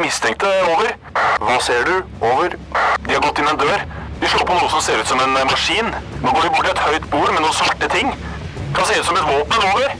de 0.00 0.06
mistenkte. 0.06 0.48
Over. 0.72 0.94
Hva 1.40 1.58
ser 1.64 1.84
du? 1.84 1.96
Over. 2.24 2.56
De 3.06 3.14
har 3.14 3.22
gått 3.24 3.40
inn 3.40 3.48
en 3.50 3.60
dør. 3.60 3.84
De 4.20 4.28
slår 4.28 4.46
på 4.48 4.56
noe 4.56 4.68
som 4.72 4.82
ser 4.84 5.00
ut 5.00 5.08
som 5.08 5.20
en 5.20 5.36
eh, 5.36 5.46
maskin. 5.48 5.88
Nå 6.22 6.32
går 6.32 6.46
de 6.46 6.52
bort 6.54 6.66
til 6.66 6.72
et 6.74 6.82
høyt 6.86 7.06
bord 7.12 7.32
med 7.34 7.42
noen 7.44 7.56
svarte 7.56 7.88
ting. 7.92 8.12
Kan 8.76 8.88
se 8.88 8.98
ut 9.00 9.08
som 9.08 9.18
et 9.20 9.28
våpen. 9.28 9.64
Over. 9.70 9.94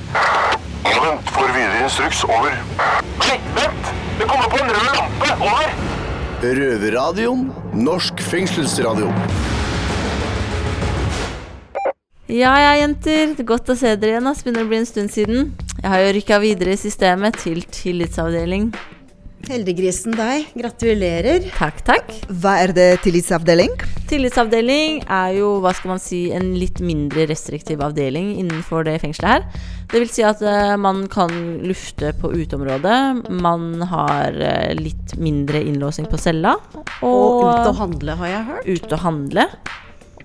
Ja, 0.88 0.96
vent. 1.04 1.32
Får 1.34 1.52
videre 1.56 1.84
instruks. 1.84 2.24
Over. 2.24 2.56
Nei, 3.26 3.38
vent! 3.56 3.94
Det 4.20 4.28
kommer 4.28 4.48
på 4.52 4.60
en 4.60 4.72
rød 4.72 4.92
lampe. 4.96 5.32
Over. 5.38 5.74
Røverradioen. 6.40 7.48
Norsk 7.76 8.20
fengselsradio. 8.24 9.10
Ja 12.30 12.54
ja, 12.62 12.72
jenter. 12.78 13.34
Godt 13.44 13.72
å 13.72 13.76
se 13.76 13.96
dere 13.98 14.16
igjen. 14.16 14.30
Det 14.30 14.46
Begynner 14.46 14.64
å 14.64 14.70
bli 14.70 14.80
en 14.80 14.88
stund 14.88 15.12
siden. 15.12 15.52
Jeg 15.80 15.92
har 15.92 16.04
jo 16.04 16.16
rykka 16.16 16.40
videre 16.40 16.76
i 16.76 16.80
systemet 16.80 17.40
til 17.42 17.64
tillitsavdeling. 17.74 18.70
Heldiggrisen 19.48 20.12
deg. 20.14 20.50
Gratulerer. 20.58 21.46
Takk, 21.56 21.80
takk. 21.86 22.10
Hva 22.42 22.58
er 22.62 22.74
det 22.76 22.88
tillitsavdeling? 23.06 23.72
Tillitsavdeling 24.10 25.00
er 25.06 25.34
jo, 25.38 25.54
hva 25.64 25.72
skal 25.76 25.94
man 25.94 26.02
si, 26.02 26.26
en 26.36 26.52
litt 26.58 26.82
mindre 26.84 27.24
restriktiv 27.30 27.80
avdeling 27.84 28.34
innenfor 28.42 28.84
det 28.88 28.98
fengselet 29.02 29.38
her. 29.38 29.68
Det 29.90 30.02
vil 30.02 30.12
si 30.12 30.24
at 30.26 30.42
eh, 30.44 30.76
man 30.78 31.06
kan 31.10 31.32
lufte 31.66 32.12
på 32.20 32.32
uteområdet. 32.36 33.30
Man 33.42 33.84
har 33.90 34.36
eh, 34.36 34.74
litt 34.78 35.16
mindre 35.18 35.62
innlåsing 35.66 36.10
på 36.10 36.20
cella. 36.20 36.56
Og 37.06 37.46
ut 37.46 37.70
og 37.70 37.78
handle, 37.80 38.18
har 38.20 38.34
jeg 38.34 38.48
hørt. 38.50 38.68
Ut 38.68 38.92
og 38.92 39.06
handle. 39.06 39.46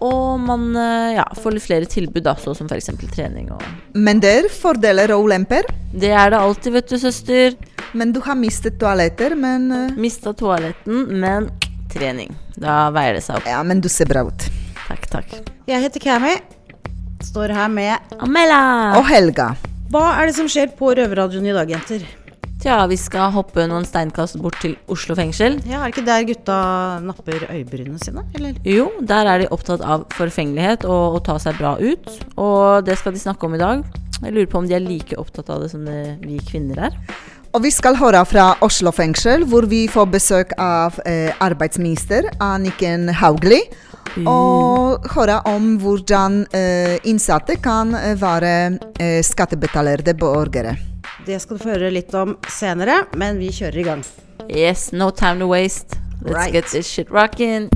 Og 0.03 0.41
man 0.43 0.67
eh, 0.75 1.15
ja, 1.15 1.25
får 1.39 1.55
litt 1.55 1.65
flere 1.65 1.89
tilbud, 1.89 2.25
da, 2.25 2.35
som 2.41 2.67
f.eks. 2.67 2.91
trening 3.15 3.53
og 3.55 3.63
Men 3.95 4.19
det 4.23 4.33
er 4.41 4.51
fordeler 4.51 5.15
og 5.15 5.29
ulemper. 5.29 5.69
Det 5.95 6.11
er 6.11 6.33
det 6.33 6.41
alltid, 6.41 6.75
vet 6.75 6.91
du, 6.91 6.97
søster. 6.99 7.55
Men 7.95 8.11
du 8.11 8.19
har 8.25 8.35
mistet 8.35 8.75
toaletter, 8.81 9.37
men 9.39 9.69
eh, 9.71 9.93
Mista 9.95 10.33
toaletten, 10.35 11.05
men 11.21 11.47
trening. 11.93 12.33
Da 12.59 12.89
veier 12.91 13.15
det 13.15 13.23
seg 13.23 13.39
opp. 13.39 13.47
Ja, 13.47 13.61
men 13.63 13.79
du 13.83 13.87
ser 13.91 14.09
bra 14.09 14.25
ut. 14.27 14.47
Takk, 14.85 15.07
takk. 15.13 15.37
Jeg 15.69 15.79
heter 15.85 16.03
Cammy. 16.03 16.33
Står 17.23 17.53
her 17.55 17.71
med 17.71 18.17
Amela! 18.19 18.59
Og 18.99 19.07
Helga. 19.07 19.53
Hva 19.93 20.03
er 20.19 20.27
det 20.27 20.35
som 20.35 20.49
skjer 20.51 20.73
på 20.75 20.91
Røverradioen 20.97 21.47
i 21.47 21.55
dag, 21.55 21.71
jenter? 21.71 22.03
Tja, 22.65 22.81
vi 22.89 22.97
skal 22.99 23.31
hoppe 23.31 23.63
noen 23.69 23.85
steinkast 23.87 24.39
bort 24.41 24.57
til 24.63 24.73
Oslo 24.91 25.15
fengsel. 25.15 25.59
Ja, 25.69 25.79
Er 25.79 25.87
det 25.87 25.95
ikke 25.95 26.05
der 26.07 26.25
gutta 26.27 26.57
napper 27.05 27.45
øyebrynene 27.47 27.99
sine, 28.01 28.25
eller? 28.35 28.57
Jo, 28.67 28.89
der 29.05 29.29
er 29.31 29.43
de 29.43 29.49
opptatt 29.55 29.83
av 29.85 30.03
forfengelighet 30.17 30.83
og 30.89 31.19
å 31.19 31.23
ta 31.23 31.37
seg 31.39 31.55
bra 31.61 31.75
ut. 31.79 32.11
Og 32.35 32.83
det 32.87 32.97
skal 32.99 33.15
de 33.15 33.21
snakke 33.23 33.47
om 33.47 33.55
i 33.55 33.61
dag. 33.61 33.85
Jeg 34.19 34.31
lurer 34.35 34.51
på 34.51 34.59
om 34.61 34.67
de 34.67 34.75
er 34.77 34.83
like 34.83 35.17
opptatt 35.19 35.49
av 35.53 35.63
det 35.63 35.71
som 35.71 35.85
det 35.87 36.17
vi 36.23 36.39
kvinner 36.47 36.87
er. 36.89 36.99
Og 37.55 37.63
vi 37.63 37.69
skal 37.71 37.95
høre 37.95 38.19
fra 38.27 38.49
Oslo 38.65 38.91
fengsel, 38.91 39.45
hvor 39.47 39.63
vi 39.71 39.85
får 39.87 40.09
besøk 40.11 40.49
av 40.59 40.97
eh, 41.07 41.31
arbeidsminister 41.39 42.27
Anniken 42.43 43.07
Hauglie. 43.15 43.69
Og 44.27 45.07
høre 45.15 45.37
om 45.47 45.77
hvordan 45.79 46.41
eh, 46.55 46.97
innsatte 47.07 47.55
kan 47.63 47.95
eh, 47.95 48.11
være 48.19 48.51
eh, 48.99 49.21
skattebetalerte 49.23 50.17
borgere. 50.19 50.75
Det 51.25 51.39
skal 51.41 51.55
du 51.57 51.63
få 51.63 51.71
høre 51.77 51.93
litt 51.95 52.11
om 52.19 52.35
senere, 52.51 53.05
men 53.15 53.39
vi 53.39 53.53
kjører 53.55 53.81
i 53.81 53.87
gang. 53.87 54.03
Yes, 54.51 54.89
no 54.91 55.09
time 55.15 55.39
to 55.39 55.47
waste. 55.47 55.95
Let's 56.25 56.35
Right. 56.35 56.53
get 56.53 56.65
this 56.75 56.87
shit 56.91 57.07
rocking. 57.09 57.69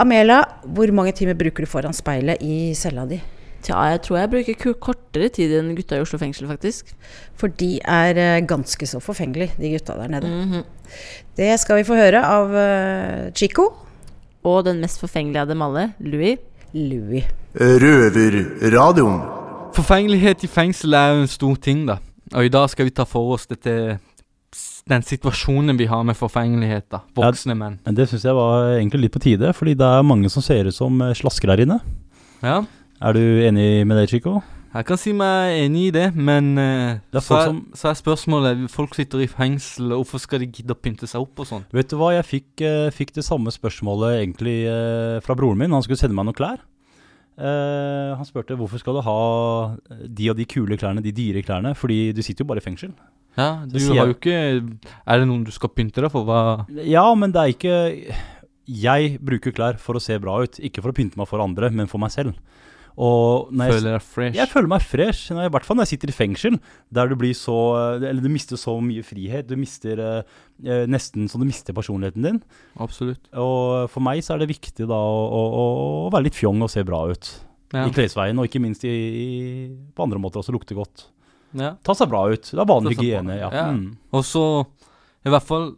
Amela, 0.00 0.42
hvor 0.64 0.90
mange 0.96 1.12
timer 1.12 1.36
bruker 1.38 1.62
du 1.66 1.68
foran 1.70 1.94
speilet 1.94 2.40
i 2.42 2.72
cella 2.74 3.04
di? 3.06 3.20
Tja, 3.60 3.76
jeg 3.92 4.00
tror 4.06 4.18
jeg 4.20 4.30
bruker 4.32 4.74
kortere 4.80 5.28
tid 5.32 5.52
enn 5.58 5.74
gutta 5.76 5.98
i 5.98 6.04
Oslo 6.04 6.20
fengsel, 6.20 6.48
faktisk. 6.48 6.94
For 7.38 7.52
de 7.60 7.74
er 7.84 8.20
eh, 8.20 8.40
ganske 8.48 8.88
så 8.88 9.02
forfengelige, 9.04 9.52
de 9.60 9.74
gutta 9.74 9.98
der 10.00 10.12
nede. 10.16 10.30
Mhm. 10.30 10.62
Det 11.36 11.52
skal 11.60 11.80
vi 11.80 11.86
få 11.86 11.96
høre 11.98 12.22
av 12.24 12.54
eh, 12.56 13.30
Chico. 13.36 13.68
Og 14.48 14.64
den 14.64 14.80
mest 14.80 15.00
forfengelige 15.02 15.42
av 15.42 15.50
dem 15.50 15.62
alle, 15.62 15.90
Louis. 16.00 16.38
Louis. 16.72 17.26
Røverradioen. 17.54 19.20
Forfengelighet 19.76 20.44
i 20.46 20.50
fengsel 20.50 20.96
er 20.96 21.12
jo 21.12 21.26
en 21.26 21.30
stor 21.30 21.58
ting, 21.60 21.84
da. 21.88 21.98
Og 22.32 22.46
i 22.46 22.52
dag 22.52 22.70
skal 22.72 22.88
vi 22.88 22.94
ta 22.94 23.04
for 23.08 23.34
oss 23.34 23.46
dette 23.50 23.98
den 24.90 25.04
situasjonen 25.06 25.78
vi 25.78 25.86
har 25.90 26.02
med 26.06 26.16
forfengelighet, 26.18 26.88
da. 26.90 27.02
Voksne 27.14 27.54
menn. 27.58 27.78
Men 27.84 27.96
det 27.98 28.08
syns 28.10 28.24
jeg 28.26 28.34
var 28.34 28.72
egentlig 28.78 29.04
litt 29.04 29.14
på 29.14 29.22
tide, 29.22 29.52
fordi 29.54 29.76
det 29.78 29.86
er 29.86 30.06
mange 30.06 30.30
som 30.32 30.42
ser 30.42 30.66
ut 30.66 30.74
som 30.74 30.96
eh, 31.04 31.14
slasker 31.14 31.52
der 31.52 31.66
inne. 31.66 31.78
Ja. 32.42 32.62
Er 33.00 33.16
du 33.16 33.20
enig 33.46 33.86
med 33.88 33.96
det, 33.96 34.08
Chico? 34.10 34.40
Jeg 34.70 34.86
kan 34.86 34.98
si 35.00 35.10
meg 35.16 35.56
enig 35.64 35.88
i 35.88 35.92
det, 35.96 36.08
men 36.14 36.52
eh, 36.60 36.98
Det 37.10 37.18
er 37.18 37.24
så, 37.26 37.38
er, 37.40 37.46
som- 37.48 37.62
så 37.74 37.88
er 37.90 37.96
spørsmålet 37.98 38.68
Folk 38.70 38.94
sitter 38.94 39.24
i 39.24 39.26
fengsel, 39.26 39.90
og 39.96 40.04
hvorfor 40.04 40.20
skal 40.22 40.44
de 40.44 40.46
gidde 40.46 40.76
å 40.76 40.78
pynte 40.78 41.08
seg 41.10 41.24
opp 41.24 41.40
og 41.42 41.48
sånn? 41.48 41.64
Vet 41.74 41.90
du 41.90 41.96
hva, 41.98 42.12
jeg 42.14 42.28
fikk, 42.28 42.62
eh, 42.62 42.90
fikk 42.94 43.14
det 43.16 43.24
samme 43.26 43.50
spørsmålet 43.50 44.20
egentlig 44.20 44.58
eh, 44.70 45.16
fra 45.24 45.34
broren 45.34 45.58
min. 45.58 45.72
Han 45.74 45.82
skulle 45.82 45.98
sende 45.98 46.14
meg 46.14 46.28
noen 46.28 46.38
klær. 46.38 46.60
Uh, 47.40 48.12
han 48.18 48.26
spurte 48.28 48.52
hvorfor 48.58 48.76
skal 48.82 48.98
du 48.98 49.00
ha 49.06 49.76
de 50.04 50.26
og 50.28 50.36
de 50.36 50.44
kule 50.44 50.76
klærne, 50.76 51.00
de 51.00 51.12
dyre 51.14 51.40
klærne, 51.46 51.70
fordi 51.78 52.10
du 52.12 52.20
sitter 52.20 52.44
jo 52.44 52.48
bare 52.50 52.60
i 52.60 52.64
fengsel. 52.66 52.90
Ja, 53.38 53.62
du 53.64 53.78
har 53.94 54.10
jo 54.10 54.16
ikke 54.16 54.34
Er 55.06 55.20
det 55.22 55.28
noen 55.30 55.44
du 55.46 55.52
skal 55.54 55.70
pynte 55.72 56.02
deg 56.02 56.10
for? 56.12 56.26
Hva 56.26 56.66
Ja, 56.84 57.04
men 57.14 57.30
det 57.32 57.40
er 57.40 57.52
ikke 57.54 57.76
Jeg 58.66 59.12
bruker 59.22 59.54
klær 59.54 59.78
for 59.80 59.94
å 59.96 60.02
se 60.02 60.18
bra 60.20 60.34
ut, 60.42 60.58
ikke 60.60 60.82
for 60.82 60.90
å 60.92 60.96
pynte 60.98 61.16
meg 61.16 61.30
for 61.30 61.40
andre, 61.40 61.70
men 61.70 61.88
for 61.88 62.02
meg 62.02 62.10
selv. 62.12 62.34
Føler 62.96 63.94
deg 63.94 64.02
fresh? 64.04 64.36
Jeg 64.36 64.50
føler 64.50 64.70
meg 64.72 64.82
fresh, 64.84 65.30
i 65.32 65.50
hvert 65.54 65.66
fall 65.66 65.78
når 65.78 65.86
jeg 65.86 65.92
sitter 65.94 66.12
i 66.12 66.16
fengsel, 66.16 66.56
der 66.92 67.10
du 67.10 67.14
blir 67.20 67.36
så 67.38 67.56
Eller 67.98 68.20
du 68.20 68.28
mister 68.32 68.58
så 68.60 68.74
mye 68.82 69.04
frihet. 69.06 69.48
Du 69.48 69.56
mister 69.60 70.00
eh, 70.04 70.32
eh, 70.64 70.82
nesten 70.90 71.28
så 71.30 71.40
du 71.40 71.46
mister 71.48 71.76
personligheten 71.76 72.26
din. 72.26 72.40
Absolutt. 72.80 73.30
Og 73.32 73.86
for 73.92 74.04
meg 74.04 74.24
så 74.26 74.34
er 74.34 74.42
det 74.44 74.50
viktig 74.52 74.88
da 74.90 74.98
å, 74.98 75.22
å, 75.30 75.64
å, 76.06 76.10
være 76.12 76.28
litt 76.28 76.38
fjong 76.38 76.60
og 76.66 76.72
se 76.72 76.84
bra 76.86 77.04
ut. 77.10 77.30
Ja. 77.70 77.86
I 77.86 77.94
klesveien, 77.94 78.38
og 78.42 78.48
ikke 78.48 78.62
minst 78.62 78.82
i, 78.84 78.90
i, 78.90 79.28
på 79.94 80.02
andre 80.02 80.18
måter 80.18 80.42
også 80.42 80.54
lukte 80.56 80.74
godt. 80.74 81.06
ja. 81.54 81.76
Ta 81.86 81.94
seg 81.94 82.10
bra 82.10 82.24
ut. 82.32 82.48
Det 82.50 82.58
er 82.58 82.66
vanlig 82.66 82.96
hygiene. 82.98 83.36
Ja. 83.38 83.50
Ja. 83.54 83.68
Mm. 83.76 83.92
Og 84.16 84.26
så, 84.26 84.42
i 85.22 85.30
hvert 85.30 85.46
fall 85.46 85.70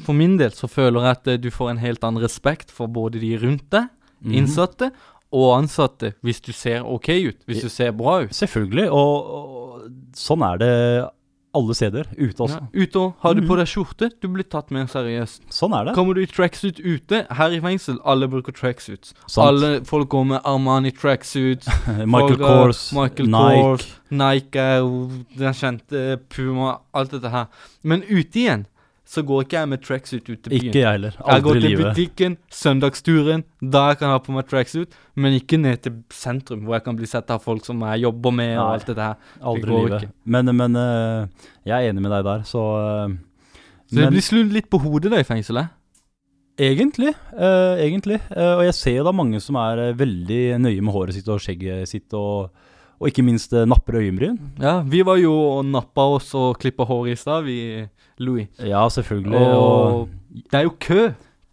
for 0.00 0.16
min 0.16 0.38
del, 0.40 0.52
så 0.56 0.70
føler 0.70 1.02
jeg 1.04 1.18
at 1.18 1.30
eh, 1.34 1.40
du 1.42 1.50
får 1.52 1.74
en 1.74 1.82
helt 1.82 2.04
annen 2.06 2.22
respekt 2.22 2.70
for 2.72 2.88
både 2.88 3.20
de 3.22 3.34
rundt 3.42 3.66
deg, 3.74 3.90
Mhm. 4.20 4.34
innsatte, 4.36 4.90
og 5.32 5.58
ansatte, 5.60 6.14
hvis 6.26 6.40
du 6.42 6.52
ser 6.52 6.82
ok 6.86 7.08
ut. 7.30 7.38
Hvis 7.46 7.62
du 7.62 7.68
ser 7.70 7.92
bra 7.92 8.22
ut. 8.24 8.30
Selvfølgelig, 8.34 8.88
og, 8.90 9.30
og 9.30 9.88
sånn 10.18 10.42
er 10.42 10.58
det 10.58 10.74
alle 11.54 11.74
steder 11.74 12.06
ute 12.14 12.44
også. 12.44 12.58
Ja. 12.60 12.84
Ute 12.84 12.98
og 13.00 13.14
har 13.24 13.34
du 13.34 13.40
på 13.42 13.56
Mhm. 13.56 13.58
deg 13.58 13.66
skjorte, 13.66 14.08
du 14.22 14.28
blir 14.28 14.44
tatt 14.46 14.70
mer 14.70 14.84
seriøst. 14.86 15.40
Sånn 15.50 15.72
er 15.74 15.84
det. 15.88 15.94
Kommer 15.96 16.14
du 16.14 16.20
i 16.22 16.26
tracksuit 16.30 16.78
ute, 16.78 17.26
her 17.30 17.50
i 17.50 17.58
fengsel, 17.60 17.98
alle 18.06 18.28
bruker 18.30 18.52
tracksuits. 18.54 19.14
Alle 19.36 19.80
folk 19.84 20.08
går 20.10 20.26
med 20.26 20.40
Armani 20.46 20.92
tracksuits. 20.94 21.66
Michael 22.06 22.36
folk 22.36 22.40
Kors, 22.46 22.92
Michael 22.94 23.30
Nike. 23.34 23.62
Kors, 23.66 23.88
Nike 24.10 24.68
den 25.38 25.54
kjente, 25.58 26.04
Puma, 26.30 26.78
alt 26.94 27.10
dette 27.10 27.30
her. 27.34 27.46
Men 27.82 28.02
ute 28.06 28.38
igjen, 28.44 28.66
så 29.10 29.24
går 29.26 29.42
ikke 29.42 29.56
jeg 29.58 29.68
med 29.72 29.80
tracksuit 29.82 30.28
ut 30.28 30.38
til 30.38 30.52
byen. 30.52 30.66
Ikke 30.68 30.78
jeg 30.78 30.94
heller. 30.94 31.16
Aldri 31.18 31.34
Jeg 31.34 31.42
går 31.42 31.56
til 31.56 31.64
livet. 31.64 31.86
butikken, 31.86 32.36
søndagsturen, 32.54 33.42
da 33.72 33.80
jeg 33.88 33.98
kan 33.98 34.12
ha 34.12 34.18
på 34.22 34.34
meg 34.36 34.46
tracksuit, 34.46 34.94
men 35.16 35.34
ikke 35.34 35.58
ned 35.58 35.82
til 35.82 35.96
sentrum, 36.14 36.60
hvor 36.60 36.78
jeg 36.78 36.84
kan 36.84 36.96
bli 37.00 37.08
sett 37.10 37.30
av 37.34 37.42
folk 37.42 37.66
som 37.66 37.82
jeg 37.88 38.04
jobber 38.04 38.30
med, 38.30 38.54
og 38.58 38.68
alt 38.76 38.86
dette 38.86 39.08
her. 39.08 39.34
Aldri 39.42 39.74
i 39.74 39.80
livet. 39.80 40.04
ikke. 40.04 40.12
Men, 40.24 40.54
men 40.54 40.78
uh, 40.78 41.50
jeg 41.66 41.74
er 41.74 41.90
enig 41.90 42.04
med 42.06 42.14
deg 42.14 42.24
der, 42.28 42.46
så 42.46 42.62
uh, 43.10 43.18
Så 43.90 43.98
det 43.98 44.08
blir 44.14 44.22
sludd 44.22 44.54
litt 44.54 44.70
på 44.70 44.78
hodet 44.78 45.10
da 45.10 45.18
i 45.18 45.26
fengselet. 45.26 45.74
Egentlig. 46.60 47.14
Uh, 47.34 47.82
egentlig. 47.82 48.20
Og 48.30 48.62
jeg 48.68 48.74
ser 48.78 49.00
jo 49.00 49.08
da 49.08 49.16
mange 49.16 49.40
som 49.42 49.58
er 49.58 49.88
veldig 49.98 50.60
nøye 50.62 50.84
med 50.84 50.94
håret 50.94 51.18
sitt 51.18 51.26
og 51.26 51.42
skjegget 51.42 51.90
sitt, 51.90 52.14
og, 52.14 52.54
og 53.00 53.08
ikke 53.08 53.24
minst 53.24 53.52
uh, 53.56 53.64
napper 53.64 53.96
øyenbryn. 53.96 54.36
Ja, 54.60 54.80
vi 54.84 55.00
var 55.06 55.16
jo 55.16 55.32
og 55.32 55.64
nappa 55.64 56.04
oss 56.18 56.34
og 56.36 56.58
klippa 56.60 56.84
hår 56.84 57.08
i 57.14 57.16
stad, 57.16 57.44
vi, 57.46 57.86
Louis. 58.20 58.48
Ja, 58.60 58.82
selvfølgelig. 58.92 59.40
Og 59.56 60.00
Og 60.00 60.08
det 60.52 60.58
er 60.60 60.66
jo 60.68 60.74
kø 60.78 61.06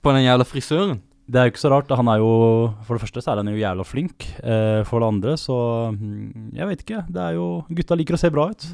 på 0.03 0.11
den 0.13 0.25
jævla 0.27 0.43
frisøren. 0.45 0.99
det 1.27 1.35
er 1.39 1.45
jo 1.47 1.51
ikke 1.51 1.59
så 1.63 1.69
rart. 1.71 1.89
Han 1.95 2.07
er 2.07 2.17
jo 2.19 2.73
For 2.83 2.95
det 2.95 3.01
første 3.01 3.21
så 3.23 3.31
er 3.31 3.37
han 3.41 3.47
jo 3.47 3.57
jævla 3.59 3.83
flink. 3.83 4.27
eh, 4.43 4.83
for 4.83 4.99
det 4.99 5.07
andre 5.07 5.37
så 5.37 5.91
mm, 5.95 6.51
Jeg 6.55 6.67
vet 6.67 6.83
ikke. 6.83 7.05
Det 7.09 7.21
er 7.21 7.33
jo 7.39 7.63
Gutta 7.69 7.95
liker 7.95 8.15
å 8.15 8.19
se 8.21 8.29
bra 8.29 8.49
ut. 8.51 8.67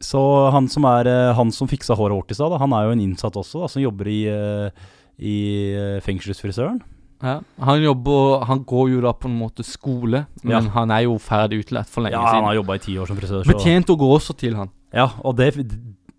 Så 0.00 0.50
han 0.50 0.66
som 0.68 0.84
er 0.88 1.06
eh, 1.06 1.34
Han 1.36 1.50
som 1.52 1.68
fiksa 1.68 1.94
håret 1.94 2.14
vårt 2.16 2.30
i 2.30 2.34
stad, 2.34 2.56
han 2.58 2.72
er 2.72 2.86
jo 2.88 2.92
en 2.96 3.00
innsatt 3.04 3.36
også, 3.36 3.60
da, 3.60 3.68
som 3.68 3.82
jobber 3.82 4.08
i, 4.08 4.20
eh, 4.26 4.70
i 5.18 5.36
eh, 5.76 6.00
fengselsfrisøren. 6.00 6.80
Ja, 7.22 7.40
han 7.60 7.82
jobber 7.82 8.44
Han 8.46 8.64
går 8.64 8.90
jo 8.94 9.00
da 9.04 9.12
på 9.12 9.28
en 9.28 9.38
måte 9.38 9.62
skole, 9.64 10.26
men 10.42 10.52
Ja. 10.52 10.70
han 10.70 10.90
er 10.90 11.02
jo 11.04 11.18
ferdig 11.18 11.64
utlært 11.66 11.86
for 11.88 12.02
lenge 12.02 12.12
Ja, 12.12 12.22
han 12.24 12.34
siden. 12.34 12.44
har 12.44 12.54
jobba 12.54 12.74
i 12.74 12.78
ti 12.78 12.96
år 12.96 13.06
som 13.06 13.16
frisør. 13.16 13.44
så- 13.44 13.52
Betjent 13.52 13.86
å 13.86 13.96
gå 13.98 14.08
også 14.18 14.36
til 14.36 14.54
han. 14.56 14.70
Ja, 14.92 15.10
og 15.24 15.36
det, 15.36 15.54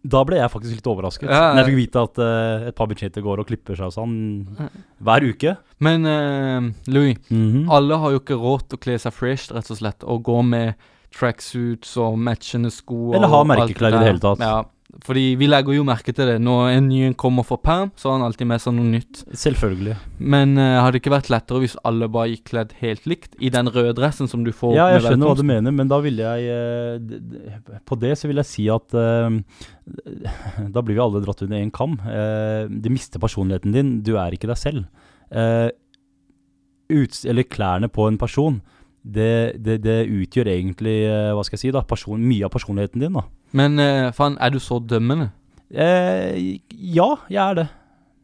da 0.07 0.23
ble 0.23 0.37
jeg 0.37 0.49
faktisk 0.51 0.75
litt 0.75 0.87
overrasket. 0.87 1.29
Ja, 1.29 1.53
Når 1.53 1.65
jeg 1.65 1.65
fikk 1.65 1.91
vite 1.91 2.03
at 2.03 2.19
eh, 2.19 2.67
et 2.69 2.75
par 2.75 2.87
betjenter 2.87 3.21
går 3.21 3.39
og 3.39 3.47
klipper 3.47 3.75
seg 3.75 3.85
og 3.85 3.93
sånn 3.93 4.69
hver 5.03 5.21
uke. 5.33 5.57
Men 5.79 6.05
eh, 6.05 6.71
Louis, 6.87 7.17
Mhm. 7.29 7.69
alle 7.69 7.97
har 7.97 8.11
jo 8.11 8.19
ikke 8.19 8.37
råd 8.39 8.69
til 8.69 8.77
å 8.77 8.81
kle 8.81 8.95
seg 8.99 9.13
fresh, 9.13 9.51
rett 9.51 9.69
og 9.71 9.77
slett, 9.77 10.03
og 10.03 10.23
gå 10.23 10.43
med 10.45 10.75
tracksuits 11.13 11.97
og 11.97 12.17
matchende 12.17 12.71
sko. 12.71 13.13
Eller 13.13 13.27
ha 13.27 13.43
merkeklær 13.43 13.93
i 13.93 13.97
det 13.99 14.07
hele 14.07 14.19
tatt. 14.19 14.39
Ja, 14.39 14.63
fordi 15.05 15.21
vi 15.39 15.47
legger 15.47 15.73
jo 15.77 15.83
merke 15.87 16.11
til 16.13 16.27
det. 16.27 16.35
Når 16.43 16.69
en 16.75 16.87
ny 16.91 17.13
kommer 17.19 17.45
for 17.47 17.61
perm, 17.63 17.93
så 17.95 18.09
har 18.09 18.17
han 18.19 18.25
alltid 18.27 18.49
med 18.49 18.59
seg 18.59 18.73
noe 18.75 18.89
nytt. 18.91 19.21
Selvfølgelig. 19.31 19.95
Men 20.19 20.57
uh, 20.59 20.81
hadde 20.83 20.97
det 20.97 21.01
ikke 21.01 21.13
vært 21.15 21.29
lettere 21.31 21.61
hvis 21.63 21.77
alle 21.87 22.09
bare 22.11 22.33
gikk 22.33 22.43
kledd 22.51 22.73
helt 22.81 23.07
likt 23.07 23.37
i 23.39 23.49
den 23.55 23.71
røde 23.71 23.93
dressen 23.97 24.27
som 24.27 24.43
du 24.43 24.51
får 24.51 24.75
Ja, 24.75 24.89
jeg 24.91 24.99
med 25.01 25.07
skjønner 25.09 25.31
hva 25.31 25.37
du 25.39 25.45
mener, 25.47 25.75
men 25.79 25.87
da 25.91 26.01
vil 26.03 26.19
jeg 26.19 27.01
d- 27.07 27.79
På 27.87 27.95
det 28.01 28.17
så 28.19 28.27
vil 28.27 28.41
jeg 28.43 28.49
si 28.51 28.67
at 28.73 28.97
uh, 28.97 29.31
Da 30.75 30.83
blir 30.83 30.97
vi 30.99 31.03
alle 31.07 31.23
dratt 31.23 31.45
under 31.47 31.57
én 31.63 31.71
kam. 31.71 31.95
Du 32.69 32.89
mister 32.91 33.19
personligheten 33.23 33.71
din. 33.75 33.93
Du 34.03 34.17
er 34.19 34.35
ikke 34.35 34.51
deg 34.51 34.59
selv. 34.59 34.83
Uts 36.91 37.23
eller 37.25 37.47
klærne 37.47 37.87
på 37.91 38.07
en 38.09 38.17
person, 38.19 38.59
det, 39.03 39.57
det, 39.63 39.79
det 39.83 39.97
utgjør 40.13 40.47
egentlig 40.53 40.95
eh, 41.09 41.31
Hva 41.33 41.43
skal 41.47 41.57
jeg 41.57 41.61
si 41.65 41.71
da, 41.73 41.81
person, 41.87 42.21
mye 42.21 42.45
av 42.45 42.51
personligheten 42.53 43.01
din. 43.01 43.13
da. 43.17 43.23
Men 43.57 43.79
uh, 43.81 44.11
faen, 44.13 44.37
er 44.39 44.51
du 44.53 44.59
så 44.61 44.77
dømmende? 44.79 45.31
Eh, 45.71 46.59
ja, 46.71 47.07
jeg 47.31 47.41
er 47.41 47.55
det. 47.63 47.67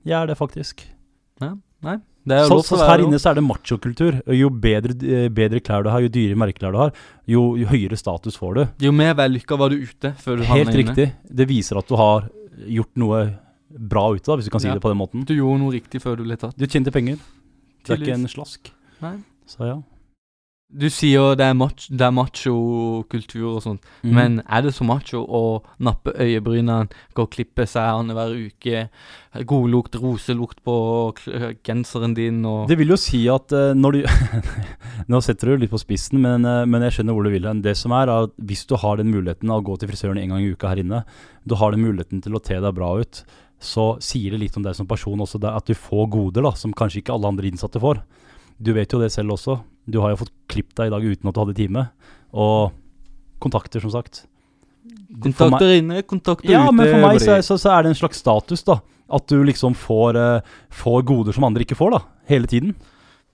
Jeg 0.06 0.16
er 0.22 0.28
det 0.28 0.38
faktisk. 0.38 0.86
Nei? 1.42 1.98
Det 2.28 2.42
Så, 2.50 2.58
så 2.66 2.78
her 2.84 3.00
inne 3.06 3.16
så 3.22 3.30
er 3.32 3.38
det 3.40 3.44
machokultur. 3.48 4.18
Jo 4.36 4.50
bedre, 4.52 4.92
eh, 5.08 5.28
bedre 5.32 5.62
klær 5.64 5.86
du 5.86 5.90
har, 5.94 6.02
jo 6.04 6.10
dyrere 6.12 6.36
merkeklær 6.40 6.74
du 6.76 6.80
har, 6.82 6.92
jo, 7.30 7.44
jo 7.56 7.68
høyere 7.70 7.96
status 8.00 8.36
får 8.36 8.58
du. 8.58 8.64
Jo 8.88 8.92
mer 8.92 9.14
vellykka 9.16 9.56
var 9.60 9.72
du 9.72 9.80
ute 9.80 10.12
før 10.20 10.42
du 10.42 10.44
Helt 10.44 10.68
havna 10.68 10.74
inne. 10.74 10.80
riktig. 10.82 11.08
Det 11.40 11.48
viser 11.48 11.80
at 11.80 11.88
du 11.88 11.96
har 11.96 12.28
gjort 12.68 12.92
noe 13.00 13.22
bra 13.70 14.08
ute, 14.12 14.26
da, 14.28 14.36
hvis 14.40 14.50
du 14.50 14.52
kan 14.52 14.64
si 14.64 14.68
Ja. 14.68 14.74
det 14.76 14.84
på 14.84 14.92
den 14.92 15.00
måten. 15.00 15.24
Du 15.28 15.34
gjorde 15.38 15.62
noe 15.62 15.72
riktig 15.72 16.02
før 16.04 16.18
du 16.20 16.26
ble 16.28 16.36
tatt. 16.36 16.58
Du 16.58 16.66
tjente 16.68 16.92
penger. 16.92 17.16
Det 17.86 17.96
er 17.96 18.04
ikke 18.04 18.18
en 18.18 18.28
slask. 18.28 18.74
Nei. 19.02 19.16
Så 19.48 19.64
ja. 19.64 19.78
Du 20.68 20.90
sier 20.92 21.32
det 21.40 21.46
er, 21.48 21.54
mach, 21.56 21.86
det 21.88 22.04
er 22.04 22.12
macho-kultur 22.12 23.54
og 23.54 23.62
sånt, 23.64 23.86
mm. 24.04 24.10
men 24.12 24.34
er 24.44 24.66
det 24.66 24.74
så 24.76 24.84
macho 24.84 25.22
å 25.24 25.62
nappe 25.80 26.12
øyebrynene, 26.12 26.90
gå 27.16 27.24
og 27.24 27.30
klippe 27.32 27.64
seg 27.72 27.88
annenhver 27.88 28.34
uke, 28.36 28.82
godlukt, 29.48 29.96
roselukt 30.04 30.60
på 30.68 30.76
genseren 31.64 32.18
din 32.18 32.42
og 32.44 32.68
Det 32.68 32.76
vil 32.82 32.92
jo 32.92 33.00
si 33.00 33.22
at 33.32 33.56
eh, 33.56 33.72
når 33.80 33.96
du 33.96 34.02
Nå 35.14 35.22
setter 35.24 35.54
du 35.54 35.64
litt 35.64 35.72
på 35.72 35.80
spissen, 35.80 36.20
men, 36.26 36.44
eh, 36.44 36.66
men 36.68 36.84
jeg 36.84 36.98
skjønner 36.98 37.16
hvor 37.16 37.30
du 37.30 37.32
vil 37.32 37.48
hen. 37.48 37.64
Det 37.64 37.78
som 37.80 37.96
er, 37.96 38.12
er 38.12 38.28
at 38.28 38.36
hvis 38.36 38.66
du 38.68 38.76
har 38.82 39.00
den 39.00 39.14
muligheten 39.14 39.48
av 39.48 39.64
å 39.64 39.68
gå 39.72 39.80
til 39.80 39.94
frisøren 39.94 40.20
en 40.20 40.36
gang 40.36 40.44
i 40.44 40.52
uka 40.52 40.74
her 40.74 40.84
inne, 40.84 41.06
du 41.48 41.56
har 41.62 41.72
den 41.72 41.86
muligheten 41.86 42.20
til 42.26 42.36
å 42.36 42.44
te 42.44 42.60
deg 42.60 42.76
bra 42.76 42.92
ut, 43.00 43.24
så 43.64 43.94
sier 44.04 44.36
det 44.36 44.44
litt 44.44 44.60
om 44.60 44.68
deg 44.68 44.76
som 44.76 44.90
person 44.90 45.24
også, 45.24 45.40
at 45.48 45.72
du 45.72 45.78
får 45.80 46.12
goder 46.12 46.44
da, 46.44 46.52
som 46.60 46.76
kanskje 46.76 47.06
ikke 47.06 47.16
alle 47.16 47.32
andre 47.32 47.48
innsatte 47.48 47.80
får. 47.80 48.04
Du 48.60 48.76
vet 48.76 48.92
jo 48.92 49.00
det 49.00 49.14
selv 49.16 49.40
også. 49.40 49.62
Du 49.90 50.00
har 50.04 50.12
jo 50.12 50.18
fått 50.26 50.32
klippet 50.52 50.76
deg 50.76 50.88
i 50.92 50.96
dag 50.96 51.04
uten 51.08 51.30
at 51.30 51.34
du 51.38 51.40
hadde 51.44 51.56
time. 51.56 51.86
Og 52.34 52.72
kontakter, 53.44 53.80
som 53.84 53.92
sagt. 53.94 54.26
Meg- 55.08 55.34
Kontakter 55.38 55.72
inne, 55.78 56.02
kontakter 56.04 56.50
Ja, 56.52 56.66
ute. 56.68 56.76
men 56.76 56.92
for 56.92 57.02
meg 57.08 57.20
så, 57.24 57.38
så, 57.44 57.58
så 57.58 57.72
er 57.78 57.84
det 57.84 57.90
en 57.94 58.00
slags 58.02 58.18
status, 58.24 58.64
da. 58.68 58.80
At 59.10 59.28
du 59.32 59.38
liksom 59.48 59.74
får, 59.76 60.18
uh, 60.20 60.42
får 60.70 61.04
goder 61.08 61.34
som 61.34 61.46
andre 61.48 61.64
ikke 61.64 61.78
får, 61.80 61.92
da. 61.96 62.00
Hele 62.28 62.48
tiden. 62.48 62.76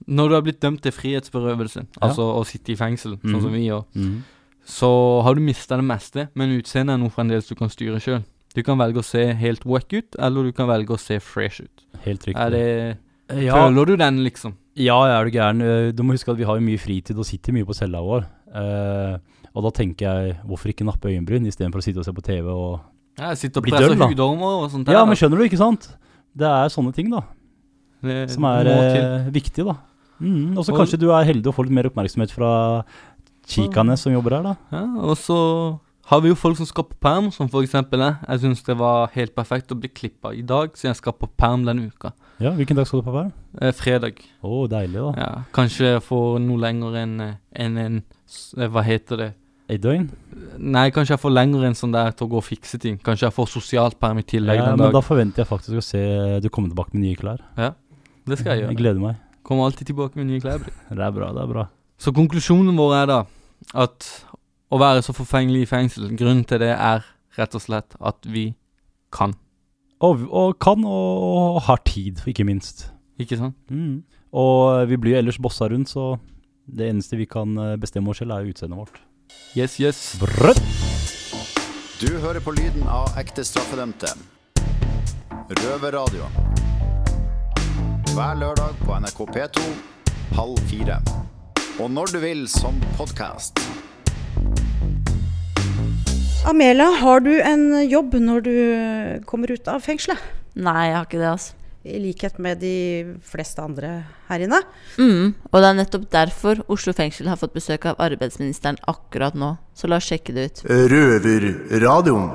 Når 0.06 0.28
du 0.28 0.34
har 0.36 0.42
blitt 0.46 0.60
dømt 0.62 0.82
til 0.84 0.92
frihetsberøvelse, 0.92 1.86
altså 2.02 2.26
å 2.38 2.44
sitte 2.46 2.72
i 2.74 2.76
fengsel, 2.78 3.16
sånn 3.22 3.40
som 3.40 3.50
Mhm. 3.50 3.56
vi 3.58 3.66
gjør, 3.66 4.22
så 4.66 5.22
har 5.22 5.34
du 5.34 5.40
mista 5.40 5.76
det 5.76 5.84
meste, 5.84 6.28
men 6.34 6.50
utseendet 6.60 6.94
er 6.94 6.98
noe 6.98 7.10
fremdeles 7.10 7.48
du 7.48 7.54
kan 7.54 7.68
styre 7.68 7.98
sjøl. 8.00 8.22
Du 8.54 8.62
kan 8.62 8.78
velge 8.78 9.00
å 9.00 9.04
se 9.04 9.32
helt 9.34 9.64
wack 9.66 9.92
ut, 9.92 10.14
eller 10.18 10.44
du 10.44 10.52
kan 10.52 10.68
velge 10.68 10.94
å 10.94 10.98
se 11.00 11.18
fresh 11.18 11.60
ut. 11.64 11.84
Helt 12.04 12.22
riktig. 12.26 12.36
Er 12.40 12.50
det 12.50 12.98
ja, 13.44 13.54
Føler 13.56 13.86
du 13.86 13.96
den, 13.96 14.22
liksom? 14.24 14.54
Ja, 14.76 14.96
er 15.06 15.24
du 15.28 15.30
gæren. 15.34 15.60
Eh, 15.62 15.92
Du 15.92 16.02
må 16.02 16.14
huske 16.16 16.30
at 16.32 16.38
vi 16.38 16.44
har 16.48 16.58
mye 16.60 16.78
fritid 16.80 17.18
og 17.18 17.26
sitter 17.28 17.52
mye 17.52 17.64
på 17.68 17.74
cella 17.76 18.00
vår. 18.02 18.26
Eh, 18.54 19.18
og 19.54 19.62
da 19.62 19.70
tenker 19.70 20.02
jeg, 20.06 20.36
hvorfor 20.46 20.70
ikke 20.72 20.86
nappe 20.86 21.10
øyenbryn 21.10 21.46
istedenfor 21.46 21.78
å 21.78 21.84
sitte 21.86 22.02
og 22.02 22.04
se 22.08 22.12
på 22.14 22.22
TV 22.26 22.48
og 22.50 22.80
Ja, 23.18 23.28
jeg 23.30 23.38
sitter 23.44 23.60
og 23.60 23.64
Bli 23.68 23.70
døll, 23.70 23.94
da. 23.98 24.06
og 24.26 24.70
sånt. 24.72 24.86
der, 24.86 24.92
Ja, 24.96 25.04
men 25.06 25.14
skjønner 25.14 25.38
du, 25.38 25.44
ikke 25.46 25.60
sant? 25.60 25.88
Det 26.34 26.46
er 26.50 26.66
sånne 26.74 26.92
ting, 26.94 27.10
da. 27.10 27.22
Det 28.02 28.30
Som 28.30 28.44
er 28.44 28.66
eh, 28.66 29.30
viktig, 29.30 29.64
da. 29.64 29.76
Mm, 30.20 30.56
og 30.58 30.64
så 30.64 30.74
kanskje 30.74 30.98
du 30.98 31.10
er 31.10 31.24
heldig 31.26 31.46
og 31.50 31.54
får 31.54 31.66
litt 31.66 31.74
mer 31.74 31.86
oppmerksomhet 31.90 32.30
fra 32.34 32.84
kikane 33.46 33.96
som 33.98 34.12
jobber 34.14 34.38
her, 34.38 34.42
da. 34.42 34.54
Ja, 34.72 34.84
og 35.06 35.16
så 35.20 35.38
har 36.10 36.20
vi 36.20 36.28
jo 36.32 36.36
folk 36.38 36.56
som 36.58 36.66
skal 36.66 36.84
på 36.84 36.98
perm, 37.00 37.30
som 37.32 37.48
for 37.48 37.62
eksempel 37.64 38.02
jeg. 38.02 38.16
Jeg 38.28 38.40
syns 38.44 38.62
det 38.66 38.76
var 38.80 39.08
helt 39.14 39.34
perfekt 39.36 39.72
å 39.72 39.78
bli 39.78 39.88
klippa 39.88 40.34
i 40.36 40.42
dag, 40.42 40.74
så 40.76 40.88
jeg 40.90 40.96
skal 41.00 41.12
på 41.16 41.28
perm 41.38 41.64
denne 41.64 41.88
uka. 41.90 42.12
Ja, 42.44 42.50
Hvilken 42.52 42.76
dag 42.76 42.84
skal 42.86 43.00
du 43.00 43.06
på 43.06 43.14
vær? 43.14 43.30
Eh, 43.62 43.72
fredag. 43.72 44.18
Å, 44.44 44.64
deilig, 44.68 45.00
da. 45.00 45.12
Ja, 45.16 45.28
kanskje 45.56 45.94
får 46.04 46.42
noe 46.44 46.60
lenger 46.60 46.98
enn 47.00 47.14
en, 47.24 47.36
enn 47.64 47.78
en 47.80 47.96
eh, 48.02 48.68
Hva 48.68 48.82
heter 48.84 49.20
det? 49.22 49.28
Et 49.72 49.80
døgn? 49.80 50.10
Nei, 50.60 50.90
kanskje 50.92 51.14
jeg 51.14 51.22
får 51.22 51.32
lenger 51.32 51.64
enn 51.70 51.76
sånn 51.78 51.94
der 51.94 52.12
til 52.12 52.26
å 52.26 52.32
gå 52.34 52.40
og 52.42 52.44
fikse 52.44 52.76
ting. 52.82 52.98
Kanskje 53.00 53.30
jeg 53.30 53.36
får 53.38 53.48
sosialt 53.48 53.96
perm 54.02 54.20
i 54.20 54.26
tillegg 54.28 54.60
Ja, 54.60 54.66
den 54.74 54.82
men 54.82 54.92
da 54.92 55.00
forventer 55.04 55.40
jeg 55.40 55.48
faktisk 55.48 55.80
å 55.80 55.84
se 55.86 56.02
du 56.44 56.50
kommer 56.52 56.74
tilbake 56.74 56.92
med 56.92 57.06
nye 57.06 57.16
klær. 57.16 57.40
Ja, 57.56 57.70
Det 58.28 58.38
skal 58.42 58.52
jeg 58.52 58.64
gjøre. 58.64 58.74
Jeg 58.74 58.80
gleder 58.82 59.00
meg. 59.00 59.22
Kommer 59.44 59.70
alltid 59.70 59.88
tilbake 59.88 60.20
med 60.20 60.28
nye 60.28 60.42
klær. 60.44 60.60
Det 60.90 61.00
er 61.00 61.16
bra, 61.16 61.30
det 61.32 61.42
er 61.46 61.48
bra. 61.48 61.64
Så 61.96 62.12
konklusjonen 62.12 62.76
vår 62.76 62.92
er 62.98 63.08
da 63.08 63.18
at 63.86 64.10
å 64.68 64.80
være 64.80 65.00
så 65.06 65.14
forfengelig 65.16 65.64
i 65.64 65.70
fengsel, 65.70 66.10
grunnen 66.18 66.44
til 66.48 66.60
det 66.60 66.74
er 66.74 67.04
rett 67.38 67.56
og 67.56 67.62
slett 67.64 67.96
at 68.04 68.28
vi 68.28 68.50
kan. 69.14 69.32
Og, 70.04 70.26
og 70.28 70.58
kan, 70.60 70.84
og, 70.84 71.24
og 71.56 71.62
har 71.68 71.80
tid, 71.88 72.20
ikke 72.28 72.44
minst. 72.44 72.88
Ikke 73.20 73.38
sant? 73.40 73.56
Mm. 73.70 74.02
Og 74.34 74.88
vi 74.90 74.98
blir 75.00 75.14
jo 75.14 75.22
ellers 75.22 75.38
bossa 75.40 75.68
rundt, 75.70 75.92
så 75.92 76.16
det 76.66 76.90
eneste 76.90 77.16
vi 77.20 77.28
kan 77.30 77.56
eh, 77.60 77.76
bestemme 77.80 78.10
oss 78.10 78.20
selv, 78.20 78.34
er 78.34 78.50
utseendet 78.50 78.80
vårt. 78.80 79.00
Yes, 79.56 79.78
yes. 79.80 80.02
Brøtt! 80.20 80.60
Du 82.00 82.10
hører 82.20 82.42
på 82.42 82.52
lyden 82.56 82.84
av 82.90 83.14
ekte 83.20 83.44
straffedømte. 83.46 84.10
Røverradio. 85.62 86.28
Hver 88.14 88.38
lørdag 88.42 88.76
på 88.84 88.98
NRK 89.00 89.24
P2 89.30 89.66
halv 90.34 90.58
fire. 90.70 90.98
Og 91.80 91.90
når 91.90 92.14
du 92.14 92.18
vil 92.22 92.46
som 92.50 92.78
podkast. 92.98 93.60
Amelia, 96.44 96.90
har 97.00 97.22
du 97.24 97.30
en 97.40 97.70
jobb 97.88 98.18
når 98.20 98.42
du 98.44 98.56
kommer 99.24 99.48
ut 99.54 99.68
av 99.70 99.80
fengselet? 99.80 100.20
Nei, 100.54 100.90
jeg 100.90 100.96
har 100.98 101.06
ikke 101.06 101.20
det, 101.22 101.30
altså. 101.30 101.60
I 101.84 101.98
likhet 102.00 102.38
med 102.40 102.60
de 102.64 102.76
fleste 103.24 103.60
andre 103.60 103.90
her 104.28 104.44
inne. 104.44 104.60
Mm, 104.96 105.34
og 105.50 105.56
det 105.56 105.68
er 105.68 105.76
nettopp 105.76 106.06
derfor 106.12 106.62
Oslo 106.72 106.94
fengsel 106.96 107.28
har 107.28 107.36
fått 107.40 107.52
besøk 107.56 107.84
av 107.90 108.00
arbeidsministeren 108.00 108.78
akkurat 108.88 109.36
nå. 109.36 109.50
Så 109.76 109.88
la 109.88 109.98
oss 110.00 110.08
sjekke 110.08 110.32
det 110.36 110.46
ut. 110.46 110.62
Røverradioen. 110.68 112.28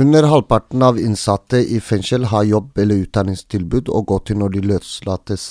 Under 0.00 0.28
halvparten 0.28 0.84
av 0.86 1.00
innsatte 1.00 1.60
i 1.60 1.80
fengsel 1.80 2.28
har 2.32 2.48
jobb 2.48 2.76
eller 2.78 3.04
utdanningstilbud 3.04 3.88
å 3.88 4.04
gå 4.06 4.20
til 4.28 4.40
når 4.40 4.56
de 4.56 4.66
løslates. 4.74 5.48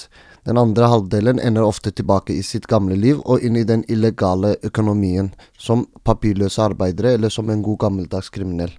Den 0.49 0.57
andre 0.57 0.87
halvdelen 0.89 1.39
ender 1.39 1.61
ofte 1.61 1.91
tilbake 1.91 2.33
i 2.33 2.43
sitt 2.43 2.63
gamle 2.65 2.95
liv 2.97 3.19
og 3.21 3.43
inn 3.45 3.57
i 3.59 3.67
den 3.69 3.83
illegale 3.85 4.55
økonomien, 4.65 5.27
som 5.53 5.83
papirløse 6.01 6.63
arbeidere 6.63 7.11
eller 7.13 7.29
som 7.29 7.51
en 7.53 7.61
god 7.61 7.77
gammeldags 7.83 8.31
kriminell. 8.33 8.71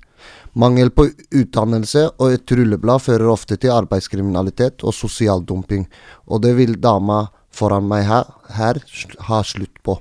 Mangel 0.59 0.91
på 0.91 1.07
utdannelse 1.31 2.09
og 2.09 2.35
et 2.35 2.55
rulleblad 2.59 3.05
fører 3.05 3.31
ofte 3.31 3.55
til 3.55 3.71
arbeidskriminalitet 3.77 4.83
og 4.83 4.97
sosial 4.99 5.47
dumping, 5.47 5.87
og 6.27 6.43
det 6.43 6.57
vil 6.59 6.75
dama 6.75 7.21
foran 7.55 7.87
meg 7.87 8.03
her, 8.11 8.27
her 8.59 8.83
ha 9.31 9.41
slutt 9.47 9.79
på, 9.87 9.95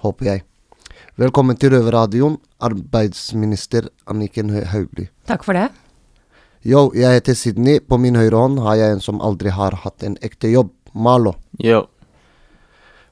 håper 0.00 0.30
jeg. 0.30 0.46
Velkommen 1.20 1.60
til 1.60 1.76
Røverradioen, 1.76 2.40
arbeidsminister 2.64 3.92
Anniken 4.08 4.56
Hauglie. 4.72 5.12
Takk 5.28 5.44
for 5.44 5.60
det. 5.60 5.68
Yo, 6.60 6.90
jeg 6.92 7.16
heter 7.16 7.36
Sydney. 7.36 7.78
På 7.80 7.96
min 7.96 8.16
høyre 8.20 8.36
hånd 8.36 8.58
har 8.60 8.74
jeg 8.76 8.92
en 8.92 9.00
som 9.00 9.20
aldri 9.24 9.48
har 9.48 9.78
hatt 9.84 10.04
en 10.04 10.18
ekte 10.20 10.48
jobb. 10.52 10.74
Malo. 10.94 11.34
Yo. 11.58 11.86